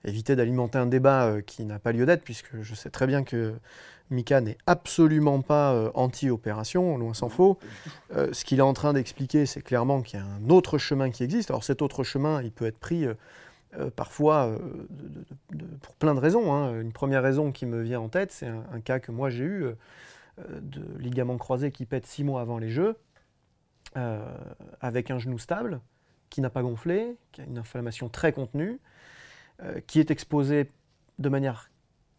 éviter 0.04 0.36
d'alimenter 0.36 0.76
un 0.76 0.84
débat 0.86 1.40
qui 1.40 1.64
n'a 1.64 1.78
pas 1.78 1.92
lieu 1.92 2.04
d'être, 2.04 2.22
puisque 2.22 2.60
je 2.60 2.74
sais 2.74 2.90
très 2.90 3.06
bien 3.06 3.24
que 3.24 3.54
Mika 4.10 4.42
n'est 4.42 4.58
absolument 4.66 5.40
pas 5.42 5.90
anti-opération, 5.94 6.96
loin 6.98 7.14
s'en 7.14 7.28
faut. 7.28 7.58
Ce 8.14 8.44
qu'il 8.44 8.58
est 8.58 8.62
en 8.62 8.72
train 8.74 8.92
d'expliquer, 8.92 9.44
c'est 9.44 9.60
clairement 9.60 10.02
qu'il 10.02 10.20
y 10.20 10.22
a 10.22 10.26
un 10.26 10.50
autre 10.50 10.78
chemin 10.78 11.10
qui 11.10 11.24
existe. 11.24 11.50
Alors 11.50 11.64
cet 11.64 11.82
autre 11.82 12.04
chemin, 12.04 12.40
il 12.42 12.52
peut 12.52 12.66
être 12.66 12.78
pris 12.78 13.06
euh, 13.76 13.90
parfois 13.90 14.46
euh, 14.46 14.58
pour 15.82 15.94
plein 15.96 16.14
de 16.14 16.20
raisons. 16.20 16.52
hein. 16.52 16.80
Une 16.80 16.92
première 16.92 17.22
raison 17.22 17.52
qui 17.52 17.66
me 17.66 17.82
vient 17.82 18.00
en 18.00 18.08
tête, 18.08 18.32
c'est 18.32 18.46
un, 18.46 18.80
cas 18.80 18.98
que 18.98 19.12
moi 19.12 19.28
j'ai 19.28 19.44
eu 19.44 19.64
euh, 19.64 19.74
de 20.60 20.82
ligament 20.98 21.36
croisé 21.36 21.70
qui 21.70 21.84
pète 21.84 22.06
six 22.06 22.24
mois 22.24 22.40
avant 22.40 22.58
les 22.58 22.70
Jeux, 22.70 22.96
avec 24.80 25.10
un 25.10 25.18
genou 25.18 25.38
stable, 25.38 25.80
qui 26.30 26.40
n'a 26.40 26.50
pas 26.50 26.62
gonflé, 26.62 27.16
qui 27.32 27.40
a 27.40 27.44
une 27.44 27.58
inflammation 27.58 28.08
très 28.08 28.32
contenue, 28.32 28.78
qui 29.88 29.98
est 29.98 30.12
exposé 30.12 30.70
de 31.18 31.28
manière 31.28 31.68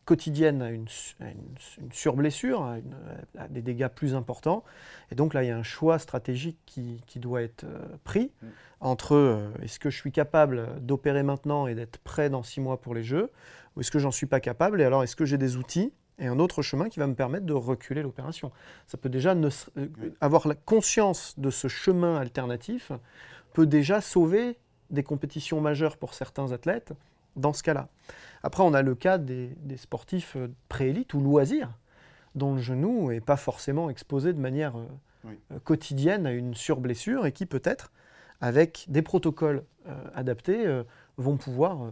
quotidienne 0.10 0.62
à 0.63 0.72
une, 0.72 0.88
su- 0.88 1.15
à 1.22 1.30
une- 1.30 1.56
une 1.86 1.91
surblessure, 1.91 2.63
à, 2.63 2.80
une- 2.80 2.95
à 3.38 3.48
des 3.48 3.62
dégâts 3.62 3.89
plus 3.89 4.15
importants. 4.15 4.63
Et 5.12 5.15
donc 5.15 5.34
là, 5.36 5.43
il 5.43 5.48
y 5.48 5.52
a 5.52 5.58
un 5.58 5.63
choix 5.78 6.00
stratégique 6.00 6.58
qui, 6.65 7.02
qui 7.06 7.19
doit 7.19 7.43
être 7.43 7.63
euh, 7.65 7.78
pris 8.04 8.32
Mm. 8.41 8.48
entre 8.82 9.13
euh, 9.15 9.52
est-ce 9.62 9.78
que 9.80 9.89
je 9.91 9.98
suis 9.98 10.12
capable 10.12 10.67
d'opérer 10.82 11.22
maintenant 11.24 11.67
et 11.67 11.76
d'être 11.76 12.00
prêt 12.00 12.30
dans 12.32 12.41
six 12.43 12.60
mois 12.60 12.82
pour 12.82 12.95
les 12.95 13.04
Jeux, 13.04 13.30
ou 13.76 13.82
est-ce 13.82 13.91
que 13.91 14.00
j'en 14.00 14.12
suis 14.12 14.26
pas 14.26 14.39
capable, 14.39 14.82
et 14.82 14.86
alors 14.86 15.04
est-ce 15.04 15.15
que 15.15 15.26
j'ai 15.26 15.38
des 15.38 15.56
outils 15.58 15.93
et 16.22 16.28
un 16.28 16.39
autre 16.39 16.62
chemin 16.63 16.89
qui 16.89 17.00
va 17.00 17.08
me 17.08 17.13
permettre 17.15 17.45
de 17.45 17.54
reculer 17.54 18.02
l'opération. 18.02 18.52
Ça 18.88 18.98
peut 18.98 19.10
déjà 19.10 19.36
ne 19.36 19.48
euh, 19.78 19.88
avoir 20.22 20.48
la 20.48 20.56
conscience 20.56 21.34
de 21.38 21.50
ce 21.52 21.67
chemin 21.69 22.17
alternatif 22.17 22.91
peut 23.54 23.67
déjà 23.67 24.02
sauver 24.02 24.58
des 24.89 25.04
compétitions 25.04 25.62
majeures 25.62 25.98
pour 25.98 26.13
certains 26.15 26.52
athlètes 26.52 26.93
dans 27.39 27.54
ce 27.54 27.63
cas-là. 27.63 27.88
Après, 28.43 28.63
on 28.63 28.73
a 28.73 28.82
le 28.82 28.95
cas 28.95 29.17
des, 29.17 29.47
des 29.62 29.78
sportifs 29.78 30.36
euh, 30.36 30.47
préélites 30.69 31.13
ou 31.13 31.19
loisirs, 31.21 31.69
dont 32.36 32.56
le 32.56 32.62
genou 32.62 33.10
n'est 33.12 33.21
pas 33.21 33.36
forcément 33.38 33.89
exposé 33.89 34.34
de 34.34 34.39
manière 34.39 34.78
euh, 34.78 34.86
Oui. 35.25 35.39
euh, 35.52 35.60
quotidienne 35.63 36.25
à 36.25 36.32
une 36.32 36.54
surblessure 36.54 37.25
et 37.25 37.32
qui 37.32 37.45
peut-être, 37.45 37.91
avec 38.41 38.86
des 38.88 39.02
protocoles 39.02 39.63
euh, 39.88 39.93
adaptés, 40.13 40.65
euh, 40.65 40.84
vont 41.17 41.36
pouvoir 41.38 41.91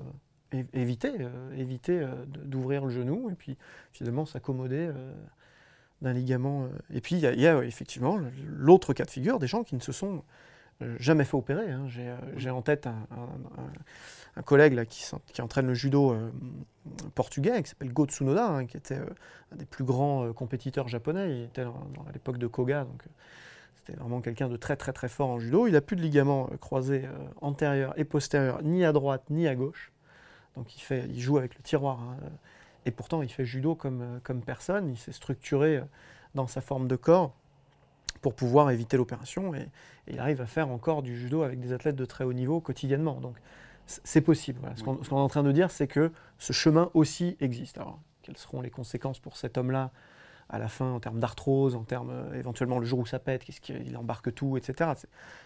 éviter, 0.71 1.11
éviter 1.57 2.07
d'ouvrir 2.27 2.85
le 2.85 2.89
genou 2.91 3.29
et 3.29 3.35
puis 3.35 3.57
finalement 3.91 4.25
s'accommoder 4.25 4.89
d'un 6.01 6.13
ligament. 6.13 6.69
Et 6.93 7.01
puis 7.01 7.15
il 7.15 7.21
y, 7.41 7.47
a 7.47 7.61
effectivement 7.65 8.17
l'autre 8.45 8.93
cas 8.93 9.03
de 9.03 9.11
figure 9.11 9.39
des 9.39 9.47
gens 9.47 9.65
qui 9.65 9.75
ne 9.75 9.81
se 9.81 9.91
sont 9.91 10.23
jamais 10.99 11.25
fait 11.25 11.35
opérer. 11.35 11.69
Hein. 11.69 11.87
J'ai 12.37 12.49
en 12.49 12.61
tête 12.61 12.87
un, 12.87 13.05
collègue 14.41 14.73
là, 14.73 14.85
qui, 14.85 15.41
entraîne 15.41 15.67
le 15.67 15.73
judo 15.73 16.15
portugais, 17.15 17.61
qui 17.63 17.69
s'appelle 17.69 17.93
Go 17.93 18.05
Tsunoda, 18.05 18.47
hein, 18.47 18.65
qui 18.65 18.77
était 18.77 18.97
un 19.51 19.55
des 19.55 19.65
plus 19.65 19.83
grands 19.83 20.31
compétiteurs 20.33 20.87
japonais. 20.87 21.37
Il 21.37 21.43
était 21.43 21.61
à 21.61 22.11
l'époque 22.13 22.37
de 22.37 22.47
Koga, 22.47 22.83
donc 22.83 23.03
c'était 23.87 24.01
vraiment 24.01 24.19
quelqu'un 24.19 24.49
de 24.49 24.57
très 24.57 24.75
très 24.75 24.91
très 24.91 25.07
fort 25.07 25.29
en 25.29 25.39
judo. 25.39 25.65
Il 25.65 25.71
n'a 25.71 25.81
plus 25.81 25.95
de 25.95 26.01
ligaments 26.01 26.49
euh, 26.51 26.57
croisés 26.57 27.05
euh, 27.05 27.27
antérieur 27.39 27.97
et 27.97 28.03
postérieur, 28.03 28.61
ni 28.61 28.83
à 28.83 28.91
droite 28.91 29.23
ni 29.29 29.47
à 29.47 29.55
gauche. 29.55 29.93
Donc 30.57 30.75
il, 30.75 31.19
joue 31.21 31.37
avec 31.37 31.55
le 31.55 31.61
tiroir. 31.61 31.99
Hein. 32.01 32.17
Et 32.85 32.91
pourtant, 32.91 33.21
il 33.21 33.29
fait 33.29 33.45
judo 33.45 33.75
comme, 33.75 34.01
euh, 34.01 34.33
personne. 34.45 34.89
Il 34.89 34.97
s'est 34.97 35.13
structuré 35.13 35.81
dans 36.35 36.47
sa 36.47 36.59
forme 36.59 36.87
de 36.87 36.97
corps 36.97 37.33
pour 38.21 38.33
pouvoir 38.33 38.71
éviter 38.71 38.97
l'opération. 38.97 39.55
Et, 39.55 39.67
il 40.07 40.19
arrive 40.19 40.41
à 40.41 40.47
faire 40.47 40.69
encore 40.69 41.01
du 41.01 41.17
judo 41.17 41.43
avec 41.43 41.59
des 41.59 41.71
athlètes 41.71 41.95
de 41.95 42.05
très 42.05 42.25
haut 42.25 42.33
niveau 42.33 42.59
quotidiennement. 42.59 43.21
Donc 43.21 43.35
c'est 43.87 44.21
possible. 44.21 44.59
Ce 44.75 44.83
qu'on 44.83 44.97
est 45.01 45.11
en 45.11 45.29
train 45.29 45.43
de 45.43 45.51
dire, 45.51 45.71
c'est 45.71 45.87
que 45.87 46.11
ce 46.37 46.53
chemin 46.53 46.91
aussi 46.93 47.37
existe. 47.39 47.77
Alors, 47.77 47.99
quelles 48.21 48.37
seront 48.37 48.61
les 48.61 48.69
conséquences 48.69 49.19
pour 49.19 49.37
cet 49.37 49.57
homme-là 49.57 49.91
à 50.49 50.59
la 50.59 50.67
fin 50.67 50.91
en 50.91 50.99
termes 50.99 51.19
d'arthrose, 51.19 51.75
en 51.75 51.83
termes 51.83 52.09
euh, 52.11 52.37
éventuellement 52.37 52.79
le 52.79 52.85
jour 52.85 52.99
où 52.99 53.05
ça 53.05 53.19
pète, 53.19 53.43
qu'est-ce 53.43 53.61
qu'il 53.61 53.97
embarque 53.97 54.33
tout, 54.33 54.57
etc. 54.57 54.91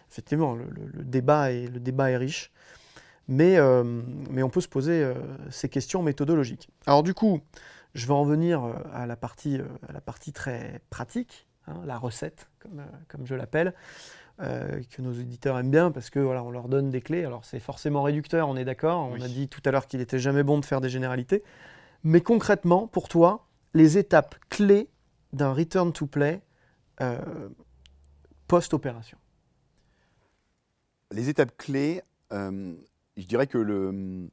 Effectivement, 0.10 0.56
le, 0.56 1.04
débat 1.04 1.52
est, 1.52 1.68
le 1.68 1.80
débat 1.80 2.12
est 2.12 2.18
riche, 2.18 2.52
mais, 3.28 3.58
euh, 3.58 3.84
mais 4.30 4.44
on 4.44 4.50
peut 4.50 4.62
se 4.62 4.68
poser 4.68 5.04
euh, 5.04 5.16
ces 5.50 5.70
questions 5.70 6.04
méthodologiques. 6.04 6.70
Alors 6.86 7.04
du 7.04 7.14
coup, 7.14 7.42
je 7.94 8.06
vais 8.06 8.14
en 8.14 8.24
venir 8.24 8.64
à 8.94 9.06
la 9.06 9.16
partie, 9.16 9.60
à 9.88 9.92
la 9.92 10.02
partie 10.02 10.34
très 10.34 10.82
pratique, 10.90 11.48
hein, 11.68 11.82
la 11.86 11.98
recette, 11.98 12.50
comme, 12.60 12.84
comme 13.08 13.26
je 13.26 13.36
l'appelle. 13.36 13.74
Que 14.40 15.02
nos 15.02 15.12
auditeurs 15.12 15.58
aiment 15.60 15.72
bien 15.72 15.92
parce 15.92 16.10
que 16.10 16.20
voilà, 16.20 16.44
on 16.44 16.52
leur 16.52 16.68
donne 16.68 16.90
des 16.90 17.02
clés. 17.02 17.26
Alors 17.26 17.46
c'est 17.46 17.60
forcément 17.60 18.02
réducteur, 18.04 18.48
on 18.48 18.56
est 18.56 18.66
d'accord. 18.66 19.10
On 19.12 19.22
a 19.22 19.28
dit 19.28 19.48
tout 19.48 19.62
à 19.66 19.72
l'heure 19.72 19.88
qu'il 19.88 20.02
était 20.02 20.20
jamais 20.20 20.44
bon 20.44 20.60
de 20.60 20.66
faire 20.66 20.82
des 20.82 20.90
généralités. 20.90 21.44
Mais 22.04 22.22
concrètement, 22.22 22.88
pour 22.88 23.08
toi, 23.08 23.46
les 23.74 23.98
étapes 23.98 24.36
clés 24.50 24.90
d'un 25.34 25.54
return 25.54 25.94
to 25.94 26.08
play 26.08 26.42
euh, 27.02 27.50
post-opération? 28.48 29.18
Les 31.12 31.30
étapes 31.30 31.56
clés, 31.58 32.02
euh, 32.32 32.74
je 33.18 33.26
dirais 33.26 33.48
que 33.48 33.58
le, 33.58 34.30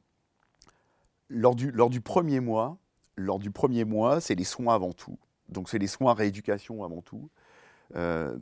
lors, 1.29 1.55
du, 1.55 1.71
lors 1.71 1.89
du 1.89 2.01
premier 2.01 2.39
mois, 2.39 2.77
lors 3.15 3.39
du 3.39 3.51
premier 3.51 3.85
mois, 3.85 4.21
c'est 4.21 4.35
les 4.35 4.43
soins 4.43 4.75
avant 4.75 4.93
tout. 4.93 5.17
Donc 5.49 5.69
c'est 5.69 5.79
les 5.79 5.87
soins 5.87 6.13
rééducation 6.13 6.83
avant 6.83 7.01
tout. 7.01 7.29
Euh, 7.95 8.37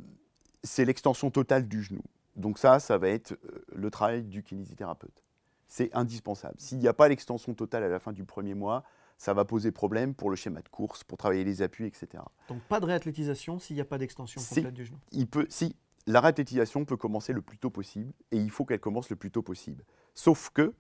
c'est 0.63 0.86
l'extension 0.86 1.32
totale 1.32 1.67
du 1.67 1.84
genou. 1.84 2.04
Donc 2.36 2.60
ça, 2.60 2.80
ça 2.80 2.98
va 2.98 3.10
être 3.10 3.38
le 3.74 3.89
travail 3.89 4.24
du 4.24 4.43
kinésithérapeute. 4.43 5.24
C'est 5.67 5.93
indispensable. 5.93 6.56
S'il 6.60 6.78
n'y 6.78 6.88
a 6.88 6.93
pas 6.93 7.08
l'extension 7.08 7.54
totale 7.54 7.84
à 7.84 7.89
la 7.89 8.00
fin 8.00 8.13
du 8.13 8.24
premier 8.24 8.54
mois, 8.54 8.84
ça 9.17 9.34
va 9.34 9.46
poser 9.46 9.72
problème 9.72 10.13
pour 10.13 10.30
le 10.30 10.36
schéma 10.36 10.62
de 10.62 10.70
course, 10.70 11.04
pour 11.04 11.17
travailler 11.17 11.43
les 11.43 11.62
appuis, 11.62 11.86
etc. 11.86 12.24
Donc 12.48 12.62
pas 12.63 12.80
de 12.80 12.86
réathlétisation 12.86 13.60
s'il 13.60 13.76
n'y 13.76 13.82
a 13.82 13.86
pas 13.86 13.98
d'extension 13.98 14.39
complète 14.39 14.74
du 14.74 14.86
genou 14.86 14.98
il 15.12 15.28
peut, 15.28 15.48
Si, 15.50 15.76
la 16.06 16.22
réathlétisation 16.22 16.86
peut 16.86 16.98
commencer 16.98 17.34
le 17.34 17.41
plus 17.41 17.58
tôt 17.58 17.70
possible, 17.70 18.13
et 18.32 18.38
il 18.38 18.52
faut 18.52 18.63
qu'elle 18.63 18.80
commence 18.80 19.10
le 19.10 19.15
plus 19.15 19.32
tôt 19.32 19.41
possible. 19.41 19.84
Sauf 20.13 20.50
que, 20.54 20.74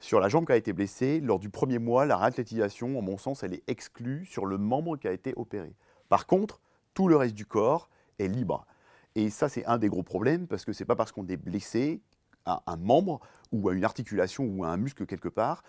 sur 0.00 0.20
la 0.20 0.28
jambe 0.28 0.44
qui 0.44 0.52
a 0.52 0.56
été 0.56 0.72
blessée, 0.72 1.20
lors 1.20 1.38
du 1.38 1.48
premier 1.48 1.78
mois, 1.78 2.04
la 2.04 2.18
réathlétisation, 2.18 2.98
en 2.98 3.02
mon 3.02 3.16
sens, 3.16 3.42
elle 3.42 3.54
est 3.54 3.62
exclue 3.68 4.26
sur 4.26 4.44
le 4.44 4.58
membre 4.58 4.96
qui 4.98 5.08
a 5.08 5.12
été 5.12 5.32
opéré. 5.36 5.74
Par 6.08 6.26
contre, 6.26 6.60
tout 6.92 7.08
le 7.08 7.16
reste 7.16 7.34
du 7.34 7.46
corps 7.46 7.88
est 8.18 8.28
libre. 8.28 8.66
Et 9.14 9.30
ça, 9.30 9.48
c'est 9.48 9.64
un 9.66 9.78
des 9.78 9.88
gros 9.88 10.02
problèmes, 10.02 10.46
parce 10.46 10.64
que 10.64 10.72
ce 10.72 10.82
n'est 10.82 10.86
pas 10.86 10.96
parce 10.96 11.12
qu'on 11.12 11.26
est 11.28 11.36
blessé 11.36 12.00
à 12.44 12.62
un 12.66 12.76
membre 12.76 13.20
ou 13.52 13.68
à 13.68 13.74
une 13.74 13.84
articulation 13.84 14.44
ou 14.44 14.64
à 14.64 14.68
un 14.68 14.76
muscle 14.76 15.06
quelque 15.06 15.28
part 15.28 15.62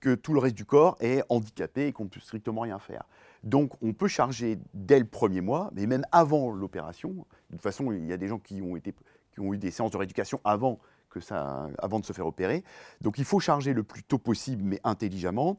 que 0.00 0.14
tout 0.14 0.32
le 0.32 0.40
reste 0.40 0.56
du 0.56 0.64
corps 0.64 0.96
est 1.00 1.22
handicapé 1.28 1.86
et 1.86 1.92
qu'on 1.92 2.04
ne 2.04 2.08
peut 2.08 2.20
strictement 2.20 2.62
rien 2.62 2.78
faire. 2.78 3.04
Donc 3.44 3.72
on 3.82 3.92
peut 3.92 4.08
charger 4.08 4.58
dès 4.74 4.98
le 4.98 5.04
premier 5.04 5.40
mois, 5.40 5.70
mais 5.74 5.86
même 5.86 6.04
avant 6.10 6.50
l'opération. 6.50 7.10
De 7.50 7.56
toute 7.56 7.62
façon, 7.62 7.92
il 7.92 8.06
y 8.06 8.12
a 8.12 8.16
des 8.16 8.28
gens 8.28 8.38
qui 8.38 8.62
ont, 8.62 8.76
été, 8.76 8.94
qui 9.32 9.40
ont 9.40 9.52
eu 9.52 9.58
des 9.58 9.70
séances 9.70 9.90
de 9.90 9.98
rééducation 9.98 10.40
avant, 10.44 10.78
que 11.10 11.20
ça, 11.20 11.68
avant 11.78 12.00
de 12.00 12.06
se 12.06 12.12
faire 12.12 12.26
opérer. 12.26 12.64
Donc 13.02 13.18
il 13.18 13.24
faut 13.24 13.40
charger 13.40 13.74
le 13.74 13.82
plus 13.82 14.02
tôt 14.02 14.18
possible, 14.18 14.62
mais 14.64 14.80
intelligemment. 14.84 15.58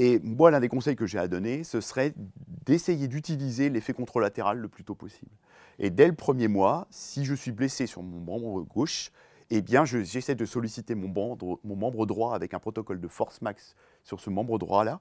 Et 0.00 0.18
moi, 0.20 0.50
l'un 0.50 0.60
des 0.60 0.68
conseils 0.68 0.96
que 0.96 1.06
j'ai 1.06 1.18
à 1.18 1.28
donner, 1.28 1.62
ce 1.62 1.82
serait 1.82 2.14
d'essayer 2.64 3.06
d'utiliser 3.06 3.68
l'effet 3.68 3.92
contralatéral 3.92 4.56
le 4.56 4.66
plus 4.66 4.82
tôt 4.82 4.94
possible. 4.94 5.30
Et 5.78 5.90
dès 5.90 6.06
le 6.06 6.14
premier 6.14 6.48
mois, 6.48 6.86
si 6.88 7.26
je 7.26 7.34
suis 7.34 7.52
blessé 7.52 7.86
sur 7.86 8.02
mon 8.02 8.18
membre 8.18 8.62
gauche, 8.62 9.12
eh 9.50 9.60
bien, 9.60 9.84
j'essaie 9.84 10.34
de 10.34 10.46
solliciter 10.46 10.94
mon 10.94 11.08
membre, 11.08 11.60
mon 11.64 11.76
membre 11.76 12.06
droit 12.06 12.34
avec 12.34 12.54
un 12.54 12.58
protocole 12.58 12.98
de 12.98 13.08
force 13.08 13.42
max 13.42 13.76
sur 14.02 14.20
ce 14.20 14.30
membre 14.30 14.58
droit-là 14.58 15.00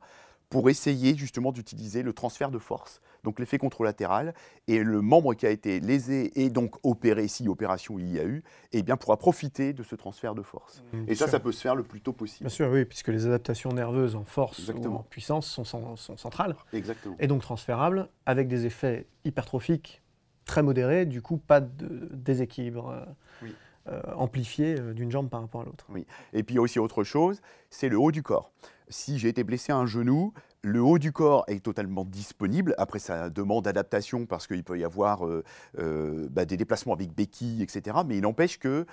pour 0.49 0.69
essayer 0.69 1.15
justement 1.15 1.51
d'utiliser 1.51 2.01
le 2.01 2.11
transfert 2.13 2.49
de 2.49 2.57
force, 2.57 3.01
donc 3.23 3.39
l'effet 3.39 3.57
contralatéral, 3.57 4.33
et 4.67 4.83
le 4.83 5.01
membre 5.01 5.33
qui 5.35 5.45
a 5.45 5.49
été 5.49 5.79
lésé 5.79 6.31
et 6.41 6.49
donc 6.49 6.75
opéré, 6.83 7.27
si 7.27 7.47
opération 7.47 7.99
il 7.99 8.11
y 8.11 8.19
a 8.19 8.25
eu, 8.25 8.43
eh 8.71 8.81
bien 8.81 8.97
pourra 8.97 9.17
profiter 9.17 9.73
de 9.73 9.83
ce 9.83 9.95
transfert 9.95 10.33
de 10.33 10.41
force. 10.41 10.83
Mmh, 10.91 11.03
et 11.07 11.15
ça, 11.15 11.27
ça 11.27 11.39
peut 11.39 11.51
se 11.51 11.61
faire 11.61 11.75
le 11.75 11.83
plus 11.83 12.01
tôt 12.01 12.13
possible. 12.13 12.47
Bien 12.47 12.55
sûr, 12.55 12.69
oui, 12.71 12.85
puisque 12.85 13.09
les 13.09 13.27
adaptations 13.27 13.71
nerveuses 13.71 14.15
en 14.15 14.25
force 14.25 14.67
ou 14.69 14.85
en 14.87 15.03
puissance 15.03 15.47
sont, 15.47 15.63
sont 15.95 16.17
centrales, 16.17 16.55
Exactement. 16.73 17.15
et 17.19 17.27
donc 17.27 17.41
transférables, 17.41 18.09
avec 18.25 18.47
des 18.47 18.65
effets 18.65 19.07
hypertrophiques 19.25 20.01
très 20.45 20.63
modérés, 20.63 21.05
du 21.05 21.21
coup 21.21 21.37
pas 21.37 21.61
de 21.61 22.09
déséquilibre. 22.11 22.89
Euh, 22.89 23.05
oui. 23.43 23.53
Euh, 23.87 24.01
amplifié 24.15 24.75
euh, 24.77 24.93
d'une 24.93 25.09
jambe 25.09 25.29
par 25.29 25.41
rapport 25.41 25.61
à 25.61 25.63
l'autre. 25.63 25.85
Oui. 25.89 26.05
Et 26.33 26.43
puis 26.43 26.55
il 26.55 26.57
y 26.57 26.59
a 26.59 26.61
aussi 26.61 26.79
autre 26.79 27.03
chose, 27.03 27.41
c'est 27.69 27.87
le 27.87 27.97
haut 27.97 28.11
du 28.11 28.21
corps. 28.21 28.51
Si 28.89 29.17
j'ai 29.17 29.29
été 29.29 29.43
blessé 29.43 29.71
à 29.71 29.77
un 29.77 29.85
genou, 29.85 30.33
le 30.61 30.81
haut 30.81 30.99
du 30.99 31.11
corps 31.13 31.45
est 31.47 31.63
totalement 31.63 32.03
disponible. 32.03 32.75
Après, 32.77 32.99
ça 32.99 33.29
demande 33.29 33.67
adaptation 33.67 34.25
parce 34.25 34.47
qu'il 34.47 34.63
peut 34.63 34.77
y 34.77 34.83
avoir 34.83 35.25
euh, 35.25 35.43
bah, 36.29 36.43
des 36.43 36.57
déplacements 36.57 36.93
avec 36.93 37.13
béquilles, 37.13 37.63
etc. 37.63 37.99
Mais 38.05 38.17
il 38.17 38.21
n'empêche 38.21 38.59
que 38.59 38.85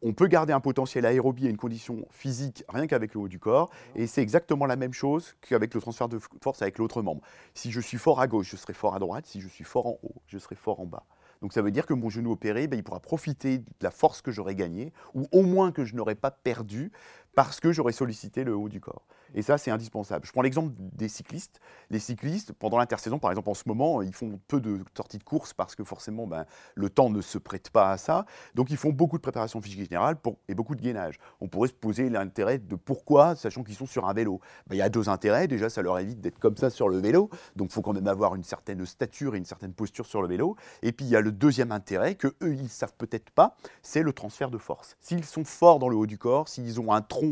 on 0.00 0.12
peut 0.12 0.28
garder 0.28 0.52
un 0.52 0.60
potentiel 0.60 1.04
aérobie 1.06 1.46
et 1.46 1.50
une 1.50 1.56
condition 1.56 2.06
physique 2.10 2.64
rien 2.68 2.86
qu'avec 2.86 3.14
le 3.14 3.20
haut 3.20 3.28
du 3.28 3.40
corps. 3.40 3.68
Et 3.96 4.06
c'est 4.06 4.22
exactement 4.22 4.64
la 4.64 4.76
même 4.76 4.92
chose 4.92 5.34
qu'avec 5.40 5.74
le 5.74 5.80
transfert 5.80 6.08
de 6.08 6.20
force 6.40 6.62
avec 6.62 6.78
l'autre 6.78 7.02
membre. 7.02 7.20
Si 7.52 7.72
je 7.72 7.80
suis 7.80 7.98
fort 7.98 8.20
à 8.20 8.28
gauche, 8.28 8.48
je 8.48 8.56
serai 8.56 8.74
fort 8.74 8.94
à 8.94 9.00
droite. 9.00 9.26
Si 9.26 9.40
je 9.40 9.48
suis 9.48 9.64
fort 9.64 9.88
en 9.88 9.98
haut, 10.04 10.22
je 10.28 10.38
serai 10.38 10.54
fort 10.54 10.78
en 10.78 10.86
bas. 10.86 11.04
Donc 11.42 11.52
ça 11.52 11.62
veut 11.62 11.70
dire 11.70 11.86
que 11.86 11.94
mon 11.94 12.10
genou 12.10 12.32
opéré, 12.32 12.66
ben, 12.66 12.76
il 12.76 12.82
pourra 12.82 13.00
profiter 13.00 13.58
de 13.58 13.64
la 13.82 13.90
force 13.90 14.22
que 14.22 14.32
j'aurais 14.32 14.54
gagnée, 14.54 14.92
ou 15.14 15.26
au 15.32 15.42
moins 15.42 15.72
que 15.72 15.84
je 15.84 15.94
n'aurais 15.94 16.14
pas 16.14 16.30
perdu, 16.30 16.92
parce 17.36 17.60
que 17.60 17.70
j'aurais 17.70 17.92
sollicité 17.92 18.44
le 18.44 18.56
haut 18.56 18.70
du 18.70 18.80
corps. 18.80 19.04
Et 19.34 19.42
ça, 19.42 19.58
c'est 19.58 19.70
indispensable. 19.70 20.24
Je 20.26 20.32
prends 20.32 20.40
l'exemple 20.40 20.72
des 20.78 21.08
cyclistes. 21.08 21.60
Les 21.90 21.98
cyclistes, 21.98 22.54
pendant 22.54 22.78
l'intersaison, 22.78 23.18
par 23.18 23.30
exemple, 23.30 23.50
en 23.50 23.54
ce 23.54 23.64
moment, 23.66 24.00
ils 24.00 24.14
font 24.14 24.40
peu 24.48 24.58
de 24.58 24.80
sorties 24.96 25.18
de 25.18 25.22
course 25.22 25.52
parce 25.52 25.74
que 25.74 25.84
forcément, 25.84 26.26
ben, 26.26 26.46
le 26.74 26.88
temps 26.88 27.10
ne 27.10 27.20
se 27.20 27.36
prête 27.36 27.68
pas 27.68 27.90
à 27.90 27.98
ça. 27.98 28.24
Donc, 28.54 28.70
ils 28.70 28.78
font 28.78 28.88
beaucoup 28.88 29.18
de 29.18 29.22
préparation 29.22 29.60
physique 29.60 29.80
générale 29.80 30.16
et 30.48 30.54
beaucoup 30.54 30.74
de 30.74 30.80
gainage. 30.80 31.18
On 31.42 31.48
pourrait 31.48 31.68
se 31.68 31.74
poser 31.74 32.08
l'intérêt 32.08 32.58
de 32.58 32.74
pourquoi, 32.74 33.36
sachant 33.36 33.62
qu'ils 33.62 33.74
sont 33.74 33.84
sur 33.84 34.08
un 34.08 34.14
vélo. 34.14 34.40
Ben, 34.66 34.76
il 34.76 34.78
y 34.78 34.82
a 34.82 34.88
deux 34.88 35.10
intérêts. 35.10 35.46
Déjà, 35.46 35.68
ça 35.68 35.82
leur 35.82 35.98
évite 35.98 36.22
d'être 36.22 36.38
comme 36.38 36.56
ça 36.56 36.70
sur 36.70 36.88
le 36.88 36.96
vélo. 36.96 37.28
Donc, 37.54 37.68
il 37.70 37.74
faut 37.74 37.82
quand 37.82 37.92
même 37.92 38.08
avoir 38.08 38.34
une 38.34 38.44
certaine 38.44 38.86
stature 38.86 39.34
et 39.34 39.38
une 39.38 39.44
certaine 39.44 39.74
posture 39.74 40.06
sur 40.06 40.22
le 40.22 40.28
vélo. 40.28 40.56
Et 40.80 40.92
puis, 40.92 41.04
il 41.04 41.10
y 41.10 41.16
a 41.16 41.20
le 41.20 41.32
deuxième 41.32 41.70
intérêt 41.70 42.14
que 42.14 42.28
eux, 42.42 42.54
ils 42.54 42.70
savent 42.70 42.94
peut-être 42.96 43.30
pas, 43.30 43.56
c'est 43.82 44.02
le 44.02 44.14
transfert 44.14 44.50
de 44.50 44.56
force. 44.56 44.96
S'ils 45.00 45.26
sont 45.26 45.44
forts 45.44 45.78
dans 45.78 45.90
le 45.90 45.96
haut 45.96 46.06
du 46.06 46.16
corps, 46.16 46.48
s'ils 46.48 46.80
ont 46.80 46.92
un 46.92 47.02
tronc 47.02 47.25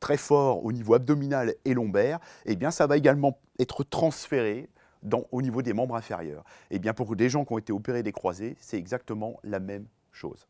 très 0.00 0.16
fort 0.16 0.64
au 0.64 0.72
niveau 0.72 0.94
abdominal 0.94 1.54
et 1.64 1.74
lombaire, 1.74 2.18
eh 2.44 2.56
bien 2.56 2.70
ça 2.70 2.86
va 2.86 2.96
également 2.96 3.38
être 3.58 3.84
transféré 3.84 4.68
dans, 5.02 5.24
au 5.32 5.42
niveau 5.42 5.62
des 5.62 5.72
membres 5.72 5.96
inférieurs. 5.96 6.44
Eh 6.70 6.78
bien 6.78 6.92
pour 6.92 7.16
des 7.16 7.28
gens 7.28 7.44
qui 7.44 7.52
ont 7.52 7.58
été 7.58 7.72
opérés 7.72 8.02
des 8.02 8.12
croisés, 8.12 8.56
c'est 8.60 8.76
exactement 8.76 9.38
la 9.44 9.60
même 9.60 9.86
chose. 10.12 10.46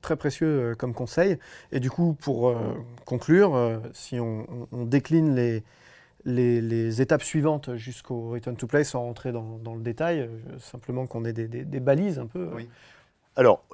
Très 0.00 0.16
précieux 0.16 0.46
euh, 0.46 0.74
comme 0.74 0.94
conseil. 0.94 1.38
Et 1.72 1.80
du 1.80 1.90
coup, 1.90 2.14
pour 2.14 2.48
euh, 2.48 2.56
conclure, 3.04 3.56
euh, 3.56 3.78
si 3.92 4.20
on, 4.20 4.46
décline 4.72 5.34
les, 5.34 5.64
les, 6.24 7.02
étapes 7.02 7.22
suivantes 7.22 7.74
jusqu'au 7.74 8.30
return 8.30 8.56
to 8.56 8.66
play 8.66 8.84
sans 8.84 9.00
rentrer 9.00 9.32
dans, 9.32 9.74
le 9.74 9.80
détail, 9.80 10.28
simplement 10.58 11.06
qu'on 11.06 11.24
ait 11.24 11.32
des, 11.32 11.48
des, 11.48 11.80
balises 11.80 12.18
un 12.18 12.26
peu. 12.26 12.48
Oui. 12.54 12.68
Alors, 13.38 13.64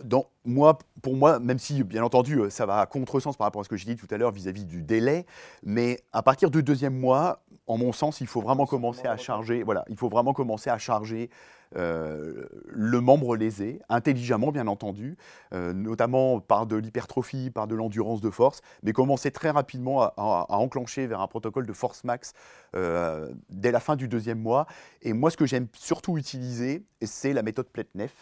moi, 0.44 0.76
pour 1.00 1.16
moi, 1.16 1.38
même 1.38 1.58
si, 1.58 1.82
bien 1.84 2.04
entendu, 2.04 2.38
euh, 2.38 2.50
ça 2.50 2.66
va 2.66 2.80
à 2.80 2.86
contresens 2.86 3.34
par 3.38 3.46
rapport 3.46 3.62
à 3.62 3.64
ce 3.64 3.70
que 3.70 3.78
j'ai 3.78 3.86
dit 3.86 3.96
tout 3.96 4.06
à 4.10 4.18
l'heure 4.18 4.30
vis-à-vis 4.30 4.66
du 4.66 4.82
délai, 4.82 5.24
mais 5.62 6.00
à 6.12 6.22
partir 6.22 6.50
du 6.50 6.62
deuxième 6.62 6.94
mois, 6.94 7.40
en 7.66 7.78
mon 7.78 7.94
sens, 7.94 8.20
il 8.20 8.26
faut 8.26 8.42
vraiment 8.42 8.66
commencer 8.66 9.06
à 9.06 9.16
charger. 9.16 9.62
Voilà, 9.62 9.86
il 9.88 9.96
faut 9.96 10.10
vraiment 10.10 10.34
commencer 10.34 10.68
à 10.68 10.76
charger 10.76 11.30
euh, 11.76 12.44
le 12.66 13.00
membre 13.00 13.36
lésé, 13.36 13.80
intelligemment 13.88 14.52
bien 14.52 14.66
entendu, 14.66 15.16
euh, 15.54 15.72
notamment 15.72 16.40
par 16.40 16.66
de 16.66 16.76
l'hypertrophie, 16.76 17.50
par 17.50 17.66
de 17.66 17.74
l'endurance 17.74 18.20
de 18.20 18.28
force, 18.28 18.60
mais 18.82 18.92
commencer 18.92 19.30
très 19.30 19.48
rapidement 19.48 20.02
à, 20.02 20.46
enclencher 20.50 21.06
vers 21.06 21.22
un 21.22 21.26
protocole 21.26 21.66
de 21.66 21.72
force 21.72 22.04
max 22.04 22.34
euh, 22.76 23.32
dès 23.48 23.72
la 23.72 23.80
fin 23.80 23.96
du 23.96 24.08
deuxième 24.08 24.40
mois. 24.40 24.66
Et 25.00 25.14
moi, 25.14 25.30
ce 25.30 25.38
que 25.38 25.46
j'aime 25.46 25.68
surtout 25.72 26.18
utiliser, 26.18 26.84
c'est 27.00 27.32
la 27.32 27.42
méthode 27.42 27.68
Pletnev 27.68 28.12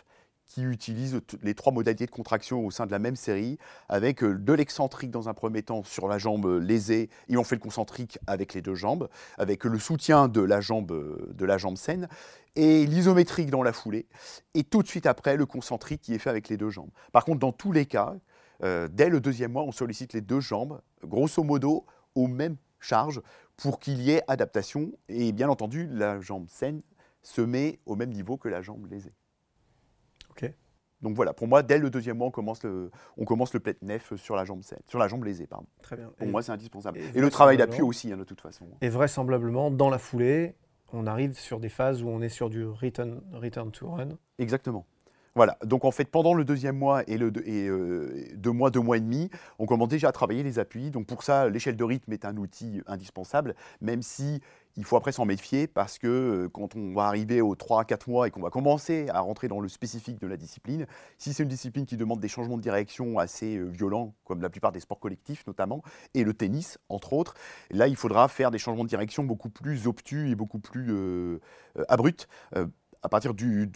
qui 0.52 0.62
utilise 0.62 1.18
les 1.42 1.54
trois 1.54 1.72
modalités 1.72 2.04
de 2.04 2.10
contraction 2.10 2.66
au 2.66 2.70
sein 2.70 2.84
de 2.84 2.90
la 2.90 2.98
même 2.98 3.16
série, 3.16 3.58
avec 3.88 4.22
euh, 4.22 4.34
de 4.34 4.52
l'excentrique 4.52 5.10
dans 5.10 5.30
un 5.30 5.34
premier 5.34 5.62
temps 5.62 5.82
sur 5.82 6.08
la 6.08 6.18
jambe 6.18 6.46
lésée, 6.60 7.08
et 7.30 7.38
on 7.38 7.44
fait 7.44 7.54
le 7.54 7.60
concentrique 7.62 8.18
avec 8.26 8.52
les 8.52 8.60
deux 8.60 8.74
jambes, 8.74 9.08
avec 9.38 9.64
le 9.64 9.78
soutien 9.78 10.28
de 10.28 10.42
la 10.42 10.60
jambe, 10.60 10.92
de 11.32 11.44
la 11.46 11.56
jambe 11.56 11.78
saine, 11.78 12.06
et 12.54 12.84
l'isométrique 12.84 13.50
dans 13.50 13.62
la 13.62 13.72
foulée, 13.72 14.06
et 14.52 14.62
tout 14.62 14.82
de 14.82 14.88
suite 14.88 15.06
après 15.06 15.38
le 15.38 15.46
concentrique 15.46 16.02
qui 16.02 16.12
est 16.12 16.18
fait 16.18 16.28
avec 16.28 16.50
les 16.50 16.58
deux 16.58 16.68
jambes. 16.68 16.90
Par 17.12 17.24
contre, 17.24 17.38
dans 17.38 17.52
tous 17.52 17.72
les 17.72 17.86
cas, 17.86 18.14
euh, 18.62 18.88
dès 18.92 19.08
le 19.08 19.20
deuxième 19.20 19.52
mois, 19.52 19.62
on 19.62 19.72
sollicite 19.72 20.12
les 20.12 20.20
deux 20.20 20.40
jambes, 20.40 20.82
grosso 21.02 21.42
modo, 21.42 21.86
aux 22.14 22.26
mêmes 22.26 22.56
charges, 22.78 23.22
pour 23.56 23.80
qu'il 23.80 24.02
y 24.02 24.10
ait 24.10 24.22
adaptation, 24.28 24.92
et 25.08 25.32
bien 25.32 25.48
entendu, 25.48 25.88
la 25.90 26.20
jambe 26.20 26.46
saine 26.50 26.82
se 27.22 27.40
met 27.40 27.78
au 27.86 27.96
même 27.96 28.10
niveau 28.10 28.36
que 28.36 28.50
la 28.50 28.60
jambe 28.60 28.86
lésée. 28.90 29.14
Donc 31.02 31.16
voilà, 31.16 31.32
pour 31.32 31.48
moi, 31.48 31.62
dès 31.62 31.78
le 31.78 31.90
deuxième 31.90 32.18
mois, 32.18 32.28
on 32.28 32.30
commence 32.30 32.62
le, 32.62 32.90
on 33.16 33.24
commence 33.24 33.52
le 33.52 33.60
nef 33.82 34.14
sur 34.16 34.36
la 34.36 34.44
jambe 34.44 34.62
sur 34.86 34.98
la 34.98 35.08
jambe 35.08 35.24
lésée, 35.24 35.46
pardon. 35.46 35.66
Très 35.82 35.96
bien. 35.96 36.10
Pour 36.16 36.28
moi, 36.28 36.42
c'est 36.42 36.52
indispensable. 36.52 36.98
Et, 37.14 37.20
le 37.20 37.30
travail 37.30 37.56
d'appui 37.56 37.82
aussi, 37.82 38.12
hein, 38.12 38.16
de 38.16 38.24
toute 38.24 38.40
façon. 38.40 38.66
Et 38.80 38.88
vraisemblablement, 38.88 39.72
dans 39.72 39.90
la 39.90 39.98
foulée, 39.98 40.54
on 40.92 41.06
arrive 41.06 41.36
sur 41.36 41.58
des 41.58 41.68
phases 41.68 42.02
où 42.02 42.08
on 42.08 42.22
est 42.22 42.28
sur 42.28 42.50
du 42.50 42.64
return, 42.64 43.20
return 43.32 43.72
to 43.72 43.88
run. 43.88 44.10
Exactement. 44.38 44.86
Voilà, 45.34 45.56
donc 45.64 45.86
en 45.86 45.90
fait, 45.90 46.04
pendant 46.04 46.34
le 46.34 46.44
deuxième 46.44 46.76
mois 46.76 47.04
et, 47.08 47.16
le, 47.16 47.32
euh, 47.46 48.24
deux 48.34 48.50
mois, 48.50 48.70
deux 48.70 48.80
mois 48.80 48.98
et 48.98 49.00
demi, 49.00 49.30
on 49.58 49.64
commence 49.64 49.88
déjà 49.88 50.08
à 50.08 50.12
travailler 50.12 50.42
les 50.42 50.58
appuis. 50.58 50.90
Donc 50.90 51.06
pour 51.06 51.22
ça, 51.22 51.48
l'échelle 51.48 51.76
de 51.76 51.84
rythme 51.84 52.12
est 52.12 52.26
un 52.26 52.36
outil 52.36 52.82
indispensable, 52.86 53.54
même 53.80 54.02
si 54.02 54.42
il 54.76 54.84
faut 54.84 54.96
après 54.96 55.12
s'en 55.12 55.24
méfier 55.24 55.66
parce 55.66 55.98
que 55.98 56.06
euh, 56.06 56.48
quand 56.50 56.76
on 56.76 56.92
va 56.92 57.04
arriver 57.04 57.40
aux 57.40 57.54
3 57.54 57.80
à 57.80 57.84
4 57.84 58.08
mois 58.10 58.28
et 58.28 58.30
qu'on 58.30 58.42
va 58.42 58.50
commencer 58.50 59.06
à 59.08 59.20
rentrer 59.20 59.48
dans 59.48 59.60
le 59.60 59.68
spécifique 59.68 60.20
de 60.20 60.26
la 60.26 60.36
discipline, 60.36 60.86
si 61.16 61.32
c'est 61.32 61.42
une 61.44 61.48
discipline 61.48 61.86
qui 61.86 61.96
demande 61.96 62.20
des 62.20 62.28
changements 62.28 62.58
de 62.58 62.62
direction 62.62 63.18
assez 63.18 63.56
euh, 63.56 63.64
violents, 63.64 64.14
comme 64.24 64.42
la 64.42 64.50
plupart 64.50 64.72
des 64.72 64.80
sports 64.80 65.00
collectifs 65.00 65.46
notamment, 65.46 65.82
et 66.12 66.24
le 66.24 66.34
tennis 66.34 66.78
entre 66.90 67.14
autres, 67.14 67.34
là 67.70 67.88
il 67.88 67.96
faudra 67.96 68.28
faire 68.28 68.50
des 68.50 68.58
changements 68.58 68.84
de 68.84 68.88
direction 68.90 69.24
beaucoup 69.24 69.48
plus 69.48 69.86
obtus 69.86 70.30
et 70.30 70.34
beaucoup 70.34 70.58
plus 70.58 71.40
abrupts 71.88 72.28
à 73.02 73.08
partir 73.08 73.34
du, 73.34 73.70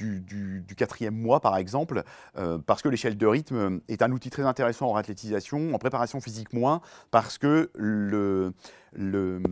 quatrième 0.76 1.14
mois, 1.14 1.40
par 1.40 1.56
exemple, 1.56 2.02
parce 2.66 2.82
que 2.82 2.88
l'échelle 2.88 3.16
de 3.16 3.26
rythme 3.26 3.80
est 3.88 4.02
un 4.02 4.12
outil 4.12 4.30
très 4.30 4.44
intéressant 4.44 4.90
en 4.90 4.96
athlétisation, 4.96 5.74
en 5.74 5.78
préparation 5.78 6.20
physique 6.20 6.52
moins, 6.52 6.80
parce 7.10 7.38
que 7.38 7.70
le, 7.74 8.52
le 8.92 9.42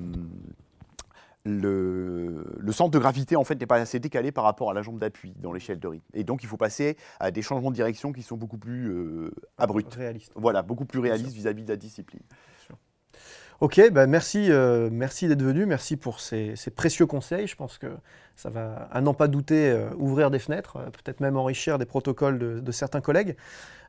le, 1.44 2.72
centre 2.72 2.90
de 2.90 2.98
gravité 2.98 3.37
en 3.37 3.44
fait 3.44 3.54
n'est 3.56 3.66
pas 3.66 3.76
assez 3.76 4.00
décalé 4.00 4.32
par 4.32 4.44
rapport 4.44 4.70
à 4.70 4.74
la 4.74 4.82
jambe 4.82 4.98
d'appui 4.98 5.34
dans 5.37 5.52
l'échelle 5.52 5.78
de 5.78 5.88
rythme. 5.88 6.06
Et 6.14 6.24
donc 6.24 6.42
il 6.42 6.46
faut 6.46 6.56
passer 6.56 6.96
à 7.20 7.30
des 7.30 7.42
changements 7.42 7.70
de 7.70 7.76
direction 7.76 8.12
qui 8.12 8.22
sont 8.22 8.37
beaucoup 8.37 8.58
plus 8.58 8.90
euh, 8.90 9.30
abrupts. 9.58 9.98
Voilà, 10.34 10.62
beaucoup 10.62 10.84
plus 10.84 11.00
réalistes 11.00 11.34
vis-à-vis 11.34 11.64
de 11.64 11.68
la 11.70 11.76
discipline. 11.76 12.22
Ok, 13.64 13.81
bah 13.92 14.07
merci, 14.07 14.53
euh, 14.53 14.90
merci 14.92 15.27
d'être 15.27 15.42
venu, 15.42 15.64
merci 15.64 15.96
pour 15.96 16.20
ces, 16.20 16.55
précieux 16.77 17.07
conseils. 17.07 17.46
Je 17.46 17.57
pense 17.57 17.79
que 17.79 17.87
ça 18.37 18.50
va, 18.50 18.90
à 18.92 19.00
n'en 19.00 19.14
pas 19.14 19.27
douter, 19.27 19.70
euh, 19.70 19.88
ouvrir 19.96 20.31
des 20.31 20.38
fenêtres, 20.38 20.77
peut-être 20.90 21.20
même 21.20 21.38
enrichir 21.38 21.79
des 21.79 21.87
protocoles 21.87 22.38
de, 22.38 22.61
de 22.61 22.72
certains 22.72 23.00
collègues. 23.00 23.37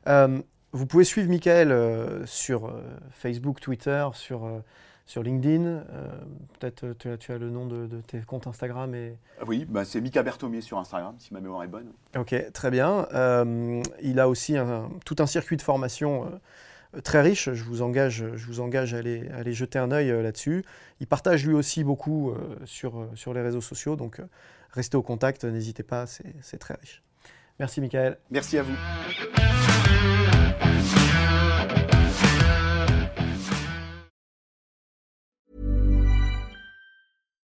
vous 0.06 0.86
pouvez 0.86 1.04
suivre 1.04 1.28
Michael 1.28 1.76
sur 2.24 2.72
Facebook, 3.10 3.60
Twitter, 3.60 4.08
sur 4.14 4.48
sur 5.06 5.22
LinkedIn. 5.22 5.64
Euh, 5.64 5.82
peut-être 6.58 6.84
euh, 6.84 7.16
tu 7.16 7.32
as, 7.32 7.38
le 7.38 7.48
nom 7.48 7.66
de, 7.66 7.88
tes 8.06 8.20
comptes 8.20 8.46
Instagram 8.48 8.94
et... 8.94 9.16
Ah 9.40 9.44
oui, 9.46 9.64
bah 9.66 9.84
c'est 9.84 10.00
Mika 10.00 10.22
Berthomier 10.22 10.60
sur 10.60 10.78
Instagram, 10.78 11.14
si 11.18 11.32
ma 11.32 11.40
mémoire 11.40 11.62
est 11.62 11.68
bonne. 11.68 11.92
Ok, 12.16 12.34
très 12.52 12.70
bien. 12.70 13.06
Euh, 13.14 13.82
il 14.02 14.20
a 14.20 14.28
aussi 14.28 14.56
tout 15.04 15.16
un 15.20 15.26
circuit 15.26 15.56
de 15.56 15.62
formation 15.62 16.28
très 17.04 17.22
riche. 17.22 17.52
Je 17.52 17.64
vous 17.64 17.82
engage, 17.82 18.24
je 18.34 18.46
vous 18.46 18.60
engage 18.60 18.94
à, 18.94 18.98
aller, 18.98 19.52
jeter 19.52 19.78
un 19.78 19.90
œil 19.90 20.08
là-dessus. 20.22 20.64
Il 21.00 21.06
partage 21.06 21.46
lui 21.46 21.54
aussi 21.54 21.84
beaucoup 21.84 22.34
sur, 22.64 23.08
sur 23.14 23.34
les 23.34 23.42
réseaux 23.42 23.60
sociaux, 23.60 23.96
donc 23.96 24.20
restez 24.70 24.96
au 24.96 25.02
contact, 25.02 25.44
n'hésitez 25.44 25.82
pas, 25.82 26.06
c'est 26.06 26.58
très 26.58 26.74
riche. 26.74 27.02
Merci 27.58 27.80
Michael. 27.80 28.18
Merci 28.30 28.58
à 28.58 28.62
vous. 28.62 28.74